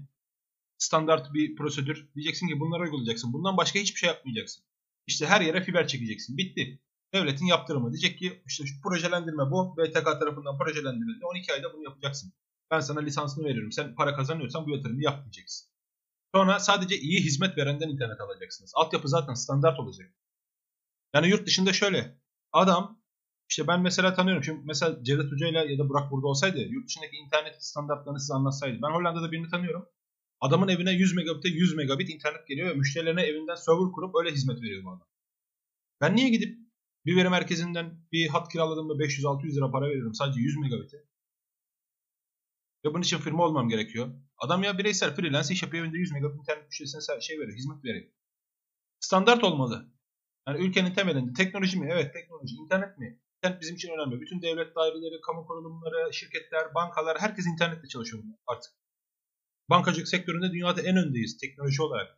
Standart 0.78 1.34
bir 1.34 1.56
prosedür. 1.56 2.10
Diyeceksin 2.16 2.48
ki 2.48 2.60
bunları 2.60 2.84
uygulayacaksın. 2.84 3.34
Bundan 3.34 3.58
başka 3.58 3.80
hiçbir 3.80 4.00
şey 4.00 4.08
yapmayacaksın. 4.08 4.64
İşte 5.08 5.26
her 5.26 5.42
yere 5.42 5.64
fiber 5.64 5.88
çekeceksin. 5.88 6.38
Bitti. 6.38 6.80
Devletin 7.14 7.46
yaptırımı. 7.46 7.92
Diyecek 7.92 8.20
ki 8.20 8.44
işte 8.46 8.66
şu 8.66 8.82
projelendirme 8.82 9.52
bu. 9.52 9.78
BTK 9.78 10.06
tarafından 10.06 10.58
projelendirildi. 10.58 11.26
12 11.26 11.54
ayda 11.54 11.74
bunu 11.74 11.84
yapacaksın. 11.84 12.34
Ben 12.72 12.80
sana 12.80 13.00
lisansını 13.00 13.46
veriyorum. 13.46 13.72
Sen 13.72 13.96
para 13.96 14.16
kazanıyorsan 14.16 14.66
bu 14.66 14.72
yatırımı 14.72 15.04
yapmayacaksın. 15.04 15.70
Sonra 16.36 16.60
sadece 16.60 16.98
iyi 16.98 17.20
hizmet 17.24 17.58
verenden 17.58 17.90
internet 17.90 18.22
alacaksınız. 18.22 18.72
Altyapı 18.76 19.08
zaten 19.08 19.34
standart 19.34 19.80
olacak. 19.80 20.12
Yani 21.14 21.30
yurt 21.30 21.48
dışında 21.48 21.74
şöyle. 21.74 22.18
Adam 22.52 23.04
işte 23.50 23.68
ben 23.68 23.82
mesela 23.82 24.14
tanıyorum. 24.14 24.44
Şimdi 24.44 24.62
mesela 24.66 25.04
Cevdet 25.04 25.32
Hoca 25.32 25.48
ile 25.48 25.72
ya 25.74 25.80
da 25.80 25.90
Burak 25.90 26.12
burada 26.12 26.28
olsaydı 26.28 26.60
yurt 26.60 26.88
dışındaki 26.88 27.16
internet 27.16 27.66
standartlarını 27.66 28.20
size 28.20 28.34
anlatsaydı. 28.34 28.80
Ben 28.82 28.94
Hollanda'da 28.94 29.32
birini 29.32 29.50
tanıyorum. 29.50 29.86
Adamın 30.42 30.68
evine 30.68 30.92
100 30.92 31.16
megabit'e 31.16 31.50
100 31.50 31.76
megabit 31.76 32.10
internet 32.10 32.48
geliyor 32.48 32.70
ve 32.70 32.74
müşterilerine 32.74 33.22
evinden 33.22 33.56
server 33.56 33.92
kurup 33.92 34.16
öyle 34.16 34.32
hizmet 34.32 34.62
veriyor 34.62 34.84
bu 34.84 34.90
adam. 34.90 35.08
Ben 36.02 36.16
niye 36.16 36.30
gidip 36.30 36.58
bir 37.06 37.16
veri 37.16 37.30
merkezinden 37.30 38.08
bir 38.12 38.28
hat 38.28 38.52
kiraladığımda 38.52 38.94
500-600 38.94 39.56
lira 39.56 39.72
para 39.72 39.90
veriyorum 39.90 40.14
sadece 40.14 40.40
100 40.40 40.58
megabit'e? 40.58 40.98
Ve 42.86 42.94
bunun 42.94 43.02
için 43.02 43.18
firma 43.18 43.46
olmam 43.46 43.70
gerekiyor. 43.70 44.14
Adam 44.38 44.64
ya 44.64 44.78
bireysel 44.78 45.16
freelance 45.16 45.54
iş 45.54 45.64
yapıyor 45.64 45.84
evinde 45.84 45.98
100 45.98 46.12
megabit 46.12 46.40
internet 46.40 46.66
müşterisine 46.68 47.22
şey 47.22 47.40
veriyor, 47.40 47.58
hizmet 47.58 47.86
veriyor. 47.86 48.12
Standart 49.00 49.44
olmalı. 49.44 49.93
Yani 50.48 50.66
ülkenin 50.66 50.94
temelinde 50.94 51.34
teknoloji 51.34 51.80
mi? 51.80 51.90
Evet 51.92 52.14
teknoloji. 52.14 52.56
İnternet 52.56 52.98
mi? 52.98 53.20
İnternet 53.38 53.62
bizim 53.62 53.76
için 53.76 53.90
önemli. 53.90 54.22
Bütün 54.22 54.42
devlet 54.42 54.76
daireleri, 54.76 55.22
kamu 55.22 55.46
kurulumları, 55.46 56.14
şirketler, 56.14 56.74
bankalar 56.76 57.18
herkes 57.20 57.46
internetle 57.48 57.88
çalışıyor 57.88 58.24
artık. 58.48 58.72
Bankacılık 59.70 60.08
sektöründe 60.08 60.52
dünyada 60.52 60.82
en 60.82 60.98
öndeyiz 60.98 61.38
teknoloji 61.38 61.82
olarak. 61.82 62.18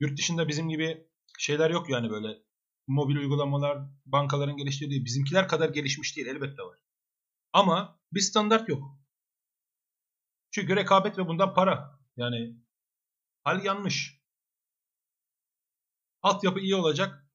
Yurt 0.00 0.18
dışında 0.18 0.48
bizim 0.48 0.68
gibi 0.68 1.06
şeyler 1.38 1.70
yok 1.70 1.90
yani 1.90 2.10
böyle 2.10 2.28
mobil 2.86 3.16
uygulamalar, 3.16 3.78
bankaların 4.06 4.56
geliştirdiği 4.56 5.04
bizimkiler 5.04 5.48
kadar 5.48 5.68
gelişmiş 5.68 6.16
değil 6.16 6.28
elbette 6.28 6.62
var. 6.62 6.78
Ama 7.52 8.00
bir 8.12 8.20
standart 8.20 8.68
yok. 8.68 8.82
Çünkü 10.50 10.76
rekabet 10.76 11.18
ve 11.18 11.28
bundan 11.28 11.54
para. 11.54 12.00
Yani 12.16 12.56
hal 13.44 13.64
yanlış. 13.64 14.20
Altyapı 16.22 16.60
iyi 16.60 16.74
olacak, 16.74 17.25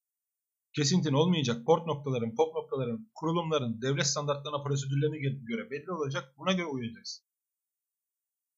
kesintin 0.74 1.14
olmayacak 1.14 1.66
port 1.66 1.88
noktaların, 1.88 2.36
pop 2.36 2.56
noktaların, 2.56 3.12
kurulumların 3.16 3.82
devlet 3.82 4.08
standartlarına, 4.08 4.64
prosedürlerine 4.64 5.18
göre 5.20 5.72
belli 5.72 5.92
olacak. 5.92 6.34
Buna 6.38 6.52
göre 6.52 6.66
uyacaksın. 6.66 7.26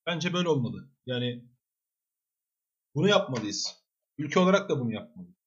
Bence 0.05 0.33
böyle 0.33 0.49
olmalı. 0.49 0.89
Yani 1.05 1.45
bunu 2.95 3.07
yapmalıyız. 3.07 3.83
Ülke 4.17 4.39
olarak 4.39 4.69
da 4.69 4.79
bunu 4.79 4.93
yapmalıyız. 4.93 5.37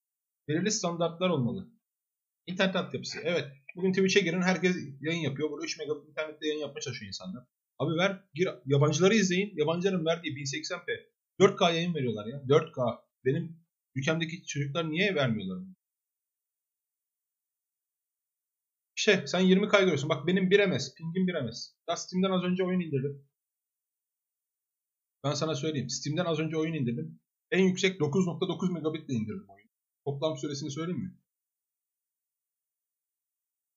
Belirli 0.49 0.71
standartlar 0.71 1.31
olmalı. 1.31 1.69
İnternet 2.47 2.77
altyapısı. 2.77 3.19
Evet. 3.23 3.53
Bugün 3.77 3.93
Twitch'e 3.93 4.21
girin 4.21 4.43
herkes 4.43 4.77
yayın 5.01 5.21
yapıyor. 5.21 5.51
Burada 5.51 5.65
3 5.65 5.79
megabit 5.79 6.09
internette 6.09 6.47
yayın 6.47 6.61
yapmaya 6.61 6.81
çalışıyor 6.81 7.09
insanlar. 7.09 7.45
Abi 7.79 7.97
ver 7.97 8.25
gir 8.35 8.49
yabancıları 8.67 9.15
izleyin. 9.15 9.57
Yabancıların 9.57 10.07
verdiği 10.07 10.35
1080p 10.35 11.07
4K 11.41 11.75
yayın 11.75 11.95
veriyorlar 11.95 12.27
ya. 12.27 12.43
4K. 12.49 12.99
Benim 13.25 13.61
ülkemdeki 13.95 14.45
çocuklar 14.47 14.91
niye 14.91 15.15
vermiyorlar 15.15 15.59
bunu? 15.59 15.77
Şey 18.99 19.27
sen 19.27 19.41
20K 19.41 19.81
görüyorsun. 19.81 20.09
Bak 20.09 20.27
benim 20.27 20.51
1 20.51 20.67
ms. 20.67 20.95
Ping'im 20.95 21.27
1 21.27 21.35
ms. 21.35 21.73
Daha 21.89 21.97
Steam'den 21.97 22.31
az 22.31 22.45
önce 22.45 22.65
oyun 22.65 22.81
indirdim. 22.81 23.29
Ben 25.25 25.35
sana 25.35 25.55
söyleyeyim. 25.55 25.91
Steam'den 25.91 26.25
az 26.25 26.39
önce 26.39 26.57
oyun 26.57 26.75
indirdim. 26.75 27.21
En 27.51 27.65
yüksek 27.65 28.01
9.9 28.01 28.73
megabitle 28.73 29.15
indirdim 29.15 29.49
oyunu. 29.49 29.71
Toplam 30.05 30.37
süresini 30.39 30.71
söyleyeyim 30.71 31.03
mi? 31.03 31.19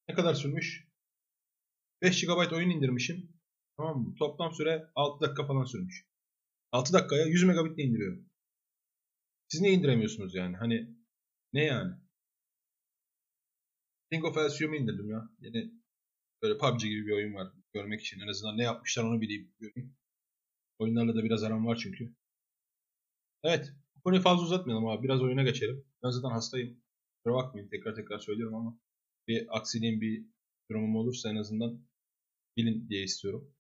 Ne 0.10 0.16
kadar 0.16 0.34
sürmüş? 0.34 0.88
5 2.02 2.26
GB 2.26 2.52
oyun 2.54 2.70
indirmişim. 2.70 3.34
Tamam 3.78 4.02
mı? 4.02 4.16
Toplam 4.20 4.54
süre 4.54 4.92
6 4.96 5.26
dakika 5.26 5.48
falan 5.48 5.64
sürmüş. 5.64 6.06
6 6.72 6.94
dakikaya 6.94 7.26
100 7.26 7.44
megabitle 7.44 7.84
indiriyorum. 7.84 8.30
Siz 9.48 9.62
niye 9.62 9.74
indiremiyorsunuz 9.74 10.36
yani? 10.36 10.58
Hani 10.58 10.96
ne 11.54 11.66
yani? 11.66 11.96
King 14.12 14.26
of 14.26 14.38
Elysium'u 14.38 14.76
indirdim 14.76 15.10
ya. 15.10 15.30
Yeni 15.40 15.72
böyle 16.42 16.58
PUBG 16.58 16.82
gibi 16.82 17.08
bir 17.08 17.12
oyun 17.12 17.34
var. 17.34 17.48
Görmek 17.74 18.02
için 18.02 18.20
en 18.20 18.28
azından 18.28 18.58
ne 18.58 18.64
yapmışlar 18.64 19.04
onu 19.04 19.22
bileyim. 19.22 19.52
Göreyim. 19.60 19.96
Oyunlarla 20.80 21.16
da 21.16 21.24
biraz 21.24 21.44
aram 21.44 21.66
var 21.66 21.80
çünkü. 21.84 22.16
Evet. 23.44 23.74
Bu 23.96 24.02
konuyu 24.02 24.22
fazla 24.22 24.44
uzatmayalım 24.44 24.88
abi. 24.88 25.04
Biraz 25.04 25.22
oyuna 25.22 25.44
geçelim. 25.44 25.86
Ben 26.04 26.10
zaten 26.10 26.30
hastayım. 26.30 26.82
Kusura 27.18 27.38
bakmayın. 27.38 27.70
Tekrar 27.70 27.96
tekrar 27.96 28.20
söylüyorum 28.20 28.56
ama 28.56 28.80
bir 29.28 29.58
aksiliğim 29.58 30.02
bir 30.02 30.26
durumum 30.72 30.96
olursa 30.96 31.30
en 31.30 31.36
azından 31.36 31.82
bilin 32.58 32.90
diye 32.90 33.04
istiyorum. 33.04 33.54